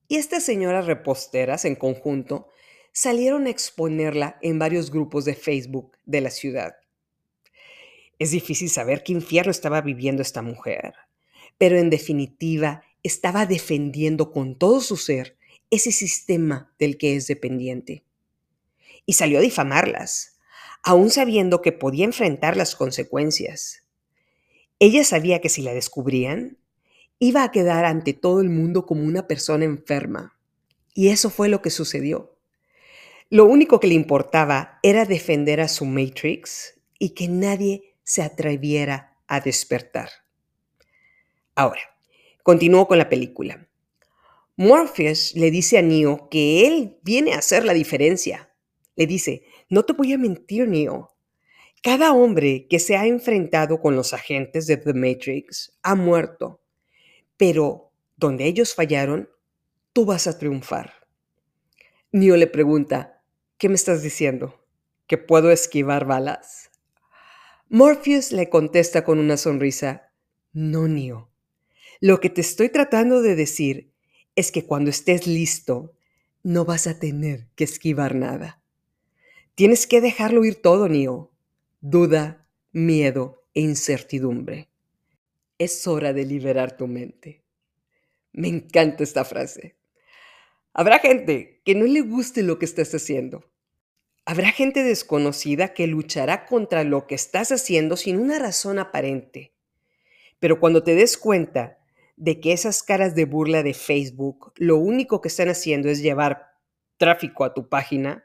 Y 0.08 0.16
estas 0.16 0.42
señoras 0.42 0.86
reposteras 0.86 1.64
en 1.64 1.76
conjunto 1.76 2.48
salieron 2.92 3.46
a 3.46 3.50
exponerla 3.50 4.38
en 4.42 4.58
varios 4.58 4.90
grupos 4.90 5.24
de 5.24 5.34
Facebook 5.34 5.96
de 6.04 6.20
la 6.20 6.30
ciudad. 6.30 6.74
Es 8.22 8.30
difícil 8.30 8.70
saber 8.70 9.02
qué 9.02 9.10
infierno 9.10 9.50
estaba 9.50 9.80
viviendo 9.80 10.22
esta 10.22 10.42
mujer, 10.42 10.94
pero 11.58 11.76
en 11.76 11.90
definitiva 11.90 12.84
estaba 13.02 13.46
defendiendo 13.46 14.30
con 14.30 14.54
todo 14.54 14.80
su 14.80 14.96
ser 14.96 15.36
ese 15.72 15.90
sistema 15.90 16.72
del 16.78 16.98
que 16.98 17.16
es 17.16 17.26
dependiente. 17.26 18.04
Y 19.06 19.14
salió 19.14 19.40
a 19.40 19.42
difamarlas, 19.42 20.38
aún 20.84 21.10
sabiendo 21.10 21.62
que 21.62 21.72
podía 21.72 22.04
enfrentar 22.04 22.56
las 22.56 22.76
consecuencias. 22.76 23.82
Ella 24.78 25.02
sabía 25.02 25.40
que 25.40 25.48
si 25.48 25.62
la 25.62 25.74
descubrían, 25.74 26.58
iba 27.18 27.42
a 27.42 27.50
quedar 27.50 27.84
ante 27.84 28.12
todo 28.12 28.40
el 28.40 28.50
mundo 28.50 28.86
como 28.86 29.02
una 29.02 29.26
persona 29.26 29.64
enferma. 29.64 30.38
Y 30.94 31.08
eso 31.08 31.28
fue 31.28 31.48
lo 31.48 31.60
que 31.60 31.70
sucedió. 31.70 32.36
Lo 33.30 33.46
único 33.46 33.80
que 33.80 33.88
le 33.88 33.94
importaba 33.94 34.78
era 34.84 35.06
defender 35.06 35.60
a 35.60 35.66
su 35.66 35.86
Matrix 35.86 36.74
y 37.00 37.16
que 37.16 37.26
nadie 37.26 37.91
se 38.04 38.22
atreviera 38.22 39.16
a 39.26 39.40
despertar. 39.40 40.10
Ahora, 41.54 41.82
continúo 42.42 42.88
con 42.88 42.98
la 42.98 43.08
película. 43.08 43.68
Morpheus 44.56 45.34
le 45.34 45.50
dice 45.50 45.78
a 45.78 45.82
Neo 45.82 46.28
que 46.28 46.66
él 46.66 46.98
viene 47.02 47.32
a 47.32 47.38
hacer 47.38 47.64
la 47.64 47.72
diferencia. 47.72 48.54
Le 48.96 49.06
dice, 49.06 49.44
no 49.68 49.84
te 49.84 49.92
voy 49.92 50.12
a 50.12 50.18
mentir, 50.18 50.68
Neo. 50.68 51.16
Cada 51.82 52.12
hombre 52.12 52.66
que 52.68 52.78
se 52.78 52.96
ha 52.96 53.06
enfrentado 53.06 53.80
con 53.80 53.96
los 53.96 54.12
agentes 54.12 54.66
de 54.66 54.76
The 54.76 54.94
Matrix 54.94 55.78
ha 55.82 55.94
muerto, 55.94 56.62
pero 57.36 57.92
donde 58.16 58.44
ellos 58.44 58.74
fallaron, 58.74 59.28
tú 59.92 60.04
vas 60.04 60.26
a 60.26 60.38
triunfar. 60.38 60.92
Neo 62.12 62.36
le 62.36 62.46
pregunta, 62.46 63.24
¿qué 63.58 63.68
me 63.68 63.74
estás 63.74 64.02
diciendo? 64.02 64.64
¿Que 65.06 65.18
puedo 65.18 65.50
esquivar 65.50 66.04
balas? 66.04 66.71
Morpheus 67.74 68.32
le 68.32 68.50
contesta 68.50 69.02
con 69.02 69.18
una 69.18 69.38
sonrisa, 69.38 70.12
no, 70.52 70.88
Neo. 70.88 71.30
Lo 72.00 72.20
que 72.20 72.28
te 72.28 72.42
estoy 72.42 72.68
tratando 72.68 73.22
de 73.22 73.34
decir 73.34 73.94
es 74.36 74.52
que 74.52 74.66
cuando 74.66 74.90
estés 74.90 75.26
listo, 75.26 75.94
no 76.42 76.66
vas 76.66 76.86
a 76.86 76.98
tener 76.98 77.48
que 77.54 77.64
esquivar 77.64 78.14
nada. 78.14 78.62
Tienes 79.54 79.86
que 79.86 80.02
dejarlo 80.02 80.44
ir 80.44 80.56
todo, 80.56 80.86
Neo. 80.86 81.32
Duda, 81.80 82.46
miedo 82.72 83.46
e 83.54 83.62
incertidumbre. 83.62 84.68
Es 85.56 85.86
hora 85.86 86.12
de 86.12 86.26
liberar 86.26 86.76
tu 86.76 86.86
mente. 86.86 87.42
Me 88.32 88.48
encanta 88.48 89.02
esta 89.02 89.24
frase. 89.24 89.76
Habrá 90.74 90.98
gente 90.98 91.62
que 91.64 91.74
no 91.74 91.86
le 91.86 92.02
guste 92.02 92.42
lo 92.42 92.58
que 92.58 92.66
estás 92.66 92.94
haciendo, 92.94 93.50
Habrá 94.24 94.52
gente 94.52 94.84
desconocida 94.84 95.74
que 95.74 95.88
luchará 95.88 96.46
contra 96.46 96.84
lo 96.84 97.08
que 97.08 97.16
estás 97.16 97.50
haciendo 97.50 97.96
sin 97.96 98.20
una 98.20 98.38
razón 98.38 98.78
aparente. 98.78 99.52
Pero 100.38 100.60
cuando 100.60 100.84
te 100.84 100.94
des 100.94 101.16
cuenta 101.16 101.78
de 102.16 102.38
que 102.38 102.52
esas 102.52 102.84
caras 102.84 103.16
de 103.16 103.24
burla 103.24 103.64
de 103.64 103.74
Facebook 103.74 104.52
lo 104.56 104.76
único 104.76 105.20
que 105.20 105.26
están 105.26 105.48
haciendo 105.48 105.88
es 105.88 106.00
llevar 106.00 106.52
tráfico 106.98 107.44
a 107.44 107.52
tu 107.52 107.68
página, 107.68 108.24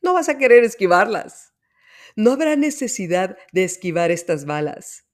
no 0.00 0.14
vas 0.14 0.28
a 0.28 0.38
querer 0.38 0.62
esquivarlas. 0.62 1.54
No 2.14 2.32
habrá 2.32 2.54
necesidad 2.54 3.36
de 3.52 3.64
esquivar 3.64 4.12
estas 4.12 4.44
balas. 4.44 5.06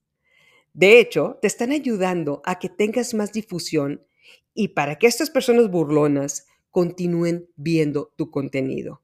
De 0.75 1.01
hecho, 1.01 1.38
te 1.41 1.47
están 1.47 1.73
ayudando 1.73 2.43
a 2.45 2.59
que 2.59 2.69
tengas 2.69 3.14
más 3.14 3.33
difusión 3.33 4.05
y 4.53 4.69
para 4.69 4.97
que 4.97 5.07
estas 5.07 5.31
personas 5.31 5.71
burlonas 5.71 6.47
continúen 6.71 7.49
viendo 7.57 8.12
tu 8.17 8.31
contenido. 8.31 9.01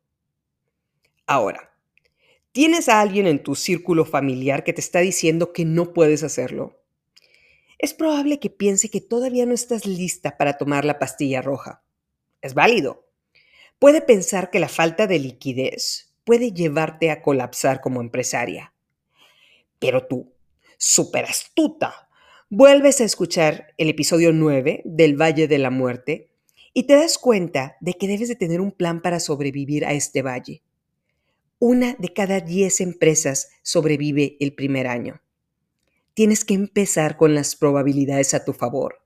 Ahora, 1.27 1.71
¿tienes 2.53 2.91
a 2.91 3.01
alguien 3.01 3.27
en 3.27 3.43
tu 3.43 3.55
círculo 3.55 4.05
familiar 4.05 4.63
que 4.63 4.75
te 4.75 4.83
está 4.83 5.01
diciendo 5.01 5.55
que 5.55 5.65
no 5.65 5.95
puedes 5.95 6.23
hacerlo? 6.23 6.83
Es 7.79 7.95
probable 7.95 8.39
que 8.39 8.51
piense 8.51 8.91
que 8.91 9.01
todavía 9.01 9.47
no 9.47 9.55
estás 9.55 9.87
lista 9.87 10.37
para 10.37 10.59
tomar 10.59 10.85
la 10.85 10.99
pastilla 10.99 11.41
roja. 11.41 11.83
Es 12.43 12.53
válido. 12.53 13.09
Puede 13.79 14.03
pensar 14.03 14.51
que 14.51 14.61
la 14.61 14.69
falta 14.69 15.07
de 15.07 15.19
liquidez 15.19 16.15
puede 16.25 16.53
llevarte 16.53 17.11
a 17.11 17.23
colapsar 17.23 17.81
como 17.81 18.03
empresaria. 18.03 18.75
Pero 19.79 20.07
tú, 20.07 20.31
súper 20.77 21.25
astuta, 21.25 22.11
vuelves 22.51 23.01
a 23.01 23.05
escuchar 23.05 23.73
el 23.79 23.89
episodio 23.89 24.31
9 24.35 24.83
del 24.85 25.19
Valle 25.19 25.49
de 25.49 25.59
la 25.59 25.71
Muerte 25.71 26.31
y 26.75 26.83
te 26.83 26.97
das 26.97 27.17
cuenta 27.17 27.79
de 27.81 27.95
que 27.95 28.09
debes 28.09 28.29
de 28.29 28.37
tener 28.37 28.61
un 28.61 28.73
plan 28.73 29.01
para 29.01 29.21
sobrevivir 29.21 29.87
a 29.87 29.95
este 29.95 30.21
valle 30.21 30.63
una 31.67 31.97
de 31.99 32.13
cada 32.13 32.41
diez 32.41 32.83
empresas 32.83 33.49
sobrevive 33.63 34.37
el 34.39 34.53
primer 34.53 34.87
año. 34.87 35.23
Tienes 36.13 36.45
que 36.45 36.53
empezar 36.53 37.17
con 37.17 37.35
las 37.35 37.57
probabilidades 37.57 38.35
a 38.35 38.45
tu 38.45 38.53
favor, 38.53 39.03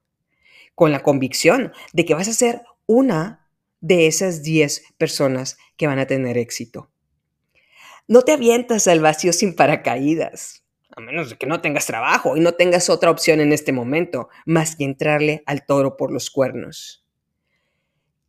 con 0.74 0.90
la 0.90 1.04
convicción 1.04 1.72
de 1.92 2.04
que 2.04 2.14
vas 2.14 2.26
a 2.26 2.32
ser 2.32 2.62
una 2.86 3.48
de 3.80 4.08
esas 4.08 4.42
diez 4.42 4.82
personas 4.98 5.56
que 5.76 5.86
van 5.86 6.00
a 6.00 6.08
tener 6.08 6.36
éxito. 6.36 6.90
No 8.08 8.22
te 8.22 8.32
avientas 8.32 8.88
al 8.88 8.98
vacío 8.98 9.32
sin 9.32 9.54
paracaídas, 9.54 10.64
a 10.96 11.00
menos 11.00 11.30
de 11.30 11.36
que 11.36 11.46
no 11.46 11.60
tengas 11.60 11.86
trabajo 11.86 12.36
y 12.36 12.40
no 12.40 12.54
tengas 12.54 12.90
otra 12.90 13.12
opción 13.12 13.38
en 13.38 13.52
este 13.52 13.70
momento 13.70 14.30
más 14.46 14.74
que 14.74 14.82
entrarle 14.82 15.44
al 15.46 15.64
toro 15.64 15.96
por 15.96 16.10
los 16.10 16.28
cuernos. 16.28 17.06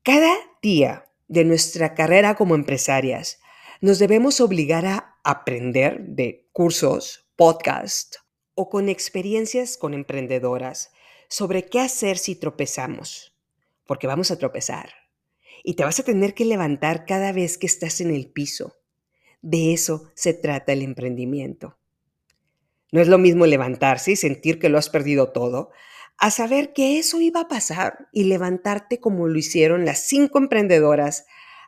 Cada 0.04 0.36
día 0.62 1.10
de 1.28 1.46
nuestra 1.46 1.96
carrera 1.96 2.36
como 2.36 2.54
empresarias 2.54 3.40
nos 3.82 3.98
debemos 3.98 4.42
obligar 4.42 4.86
a 4.86 5.18
aprender 5.24 6.02
de 6.02 6.50
cursos, 6.52 7.30
podcasts 7.36 8.20
o 8.54 8.70
con 8.70 8.90
experiencias 8.90 9.78
con 9.78 9.94
emprendedoras 9.94 10.92
sobre 11.30 11.66
qué 11.66 11.80
hacer 11.80 12.18
si 12.18 12.36
tropezamos, 12.36 13.34
porque 13.86 14.08
vamos 14.08 14.32
a 14.32 14.38
tropezar 14.38 14.90
y 15.64 15.76
te 15.76 15.86
vas 15.86 16.00
a 16.00 16.04
tener 16.04 16.34
que 16.34 16.44
levantar 16.44 17.06
cada 17.06 17.32
vez 17.32 17.58
que 17.58 17.68
estás 17.68 18.02
en 18.02 18.12
el 18.12 18.30
piso. 18.30 18.76
De 19.42 19.74
eso 19.74 20.12
se 20.14 20.34
trata 20.34 20.74
el 20.74 20.82
emprendimiento. 20.82 21.78
No 22.92 23.00
es 23.00 23.08
lo 23.08 23.18
mismo 23.18 23.46
levantarse 23.46 24.12
y 24.12 24.16
sentir 24.18 24.60
que 24.60 24.68
lo 24.68 24.78
has 24.78 24.90
perdido 24.90 25.32
todo, 25.32 25.70
a 26.18 26.32
saber 26.32 26.74
que 26.74 27.00
eso 27.00 27.22
iba 27.22 27.42
a 27.42 27.48
pasar 27.48 28.10
y 28.12 28.26
levantarte 28.26 29.00
como 29.00 29.28
lo 29.28 29.40
hicieron 29.40 29.86
las 29.86 30.00
cinco 30.00 30.38
emprendedoras 30.38 31.26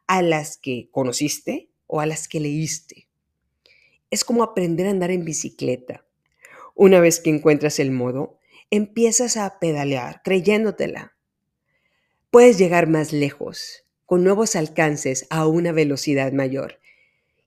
a 0.07 0.21
las 0.21 0.57
que 0.57 0.89
conociste 0.91 1.70
o 1.91 1.99
a 1.99 2.05
las 2.05 2.27
que 2.27 2.39
leíste. 2.39 3.07
Es 4.09 4.23
como 4.23 4.43
aprender 4.43 4.87
a 4.87 4.91
andar 4.91 5.11
en 5.11 5.25
bicicleta. 5.25 6.05
Una 6.73 7.01
vez 7.01 7.19
que 7.19 7.29
encuentras 7.29 7.79
el 7.79 7.91
modo, 7.91 8.39
empiezas 8.71 9.35
a 9.37 9.59
pedalear 9.59 10.21
creyéndotela. 10.23 11.15
Puedes 12.31 12.57
llegar 12.57 12.87
más 12.87 13.11
lejos, 13.11 13.85
con 14.05 14.23
nuevos 14.23 14.55
alcances 14.55 15.27
a 15.29 15.45
una 15.45 15.73
velocidad 15.73 16.31
mayor. 16.31 16.79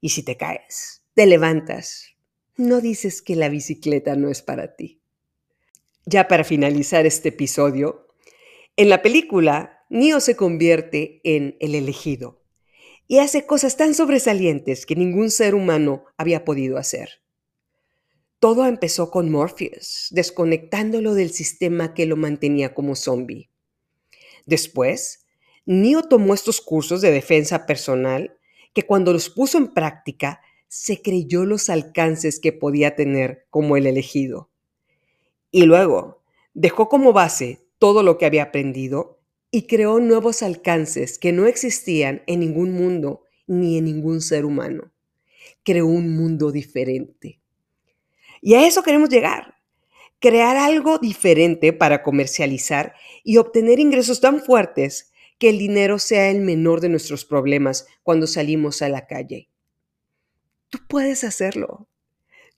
Y 0.03 0.11
si 0.11 0.23
te 0.23 0.37
caes, 0.37 1.03
te 1.15 1.27
levantas. 1.27 2.15
No 2.57 2.83
dices 2.83 3.23
que 3.23 3.37
la 3.37 3.49
bicicleta 3.49 4.15
no 4.15 4.29
es 4.29 4.43
para 4.43 4.77
ti. 4.77 5.01
Ya 6.05 6.29
para 6.29 6.45
finalizar 6.45 7.07
este 7.07 7.31
episodio, 7.31 8.09
en 8.77 8.91
la 8.91 9.01
película, 9.01 9.87
Neo 9.89 10.21
se 10.21 10.37
convierte 10.37 11.23
en 11.25 11.57
el 11.61 11.75
elegido, 11.75 12.44
y 13.07 13.19
hace 13.19 13.47
cosas 13.47 13.77
tan 13.77 13.95
sobresalientes 13.95 14.87
que 14.87 14.97
ningún 14.97 15.31
ser 15.31 15.55
humano 15.55 16.05
había 16.17 16.45
podido 16.45 16.79
hacer. 16.79 17.21
Todo 18.39 18.67
empezó 18.67 19.11
con 19.11 19.31
Morpheus, 19.31 20.09
desconectándolo 20.11 21.15
del 21.15 21.31
sistema 21.31 21.95
que 21.95 22.07
lo 22.07 22.17
mantenía 22.17 22.75
como 22.75 22.95
zombie. 22.95 23.51
Después, 24.47 25.27
Neo 25.67 26.03
tomó 26.03 26.35
estos 26.35 26.61
cursos 26.61 27.01
de 27.01 27.11
defensa 27.11 27.67
personal 27.67 28.37
que 28.75 28.83
cuando 28.83 29.13
los 29.13 29.31
puso 29.31 29.57
en 29.57 29.73
práctica 29.73 30.43
se 30.69 31.01
creyó 31.01 31.45
los 31.45 31.71
alcances 31.71 32.41
que 32.41 32.53
podía 32.53 32.97
tener 32.97 33.47
como 33.49 33.77
el 33.77 33.87
elegido. 33.87 34.51
Y 35.51 35.65
luego 35.65 36.23
dejó 36.53 36.89
como 36.89 37.13
base 37.13 37.65
todo 37.79 38.03
lo 38.03 38.19
que 38.19 38.27
había 38.27 38.45
aprendido 38.45 39.21
y 39.55 39.69
creó 39.69 40.01
nuevos 40.01 40.43
alcances 40.43 41.17
que 41.17 41.31
no 41.31 41.47
existían 41.47 42.25
en 42.27 42.41
ningún 42.41 42.73
mundo 42.73 43.23
ni 43.47 43.79
en 43.79 43.85
ningún 43.85 44.21
ser 44.21 44.45
humano. 44.45 44.93
Creó 45.63 45.87
un 45.87 46.17
mundo 46.17 46.51
diferente. 46.51 47.41
Y 48.43 48.55
a 48.55 48.67
eso 48.67 48.83
queremos 48.83 49.11
llegar. 49.11 49.55
Crear 50.19 50.57
algo 50.57 50.99
diferente 50.99 51.73
para 51.73 52.03
comercializar 52.03 52.95
y 53.23 53.37
obtener 53.37 53.79
ingresos 53.79 54.21
tan 54.21 54.41
fuertes 54.41 55.13
que 55.39 55.51
el 55.51 55.59
dinero 55.59 56.01
sea 56.01 56.33
el 56.33 56.41
menor 56.41 56.81
de 56.81 56.89
nuestros 56.89 57.25
problemas 57.25 57.87
cuando 58.03 58.27
salimos 58.27 58.83
a 58.83 58.89
la 58.89 59.07
calle. 59.07 59.51
Tú 60.69 60.81
puedes 60.89 61.23
hacerlo. 61.23 61.87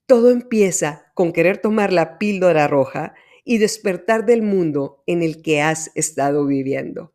Todo 0.07 0.31
empieza 0.31 1.13
con 1.13 1.35
querer 1.35 1.59
tomar 1.59 1.93
la 1.93 2.17
píldora 2.17 2.67
roja 2.69 3.13
y 3.49 3.59
despertar 3.59 4.27
del 4.27 4.43
mundo 4.43 5.05
en 5.07 5.23
el 5.23 5.41
que 5.41 5.63
has 5.63 5.93
estado 5.95 6.45
viviendo. 6.45 7.15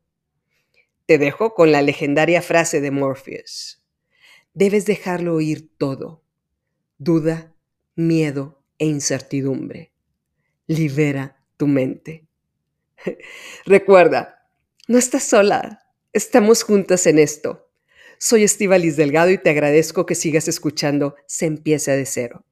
Te 1.05 1.17
dejo 1.17 1.53
con 1.53 1.73
la 1.73 1.81
legendaria 1.81 2.41
frase 2.41 2.79
de 2.79 2.89
Morpheus. 2.89 3.85
Debes 4.53 4.85
dejarlo 4.85 5.41
ir 5.41 5.69
todo. 5.77 6.23
Duda, 6.97 7.53
miedo 7.95 8.63
e 8.79 8.85
incertidumbre. 8.85 9.91
Libera 10.67 11.43
tu 11.57 11.67
mente. 11.67 12.25
Recuerda, 13.65 14.47
no 14.87 14.97
estás 14.97 15.23
sola. 15.23 15.83
Estamos 16.13 16.63
juntas 16.63 17.07
en 17.07 17.19
esto. 17.19 17.69
Soy 18.19 18.43
Estivalis 18.43 18.95
Delgado 18.95 19.31
y 19.31 19.37
te 19.37 19.49
agradezco 19.49 20.05
que 20.05 20.15
sigas 20.15 20.47
escuchando 20.47 21.15
Se 21.25 21.45
empieza 21.45 21.91
de 21.91 22.05
cero. 22.05 22.45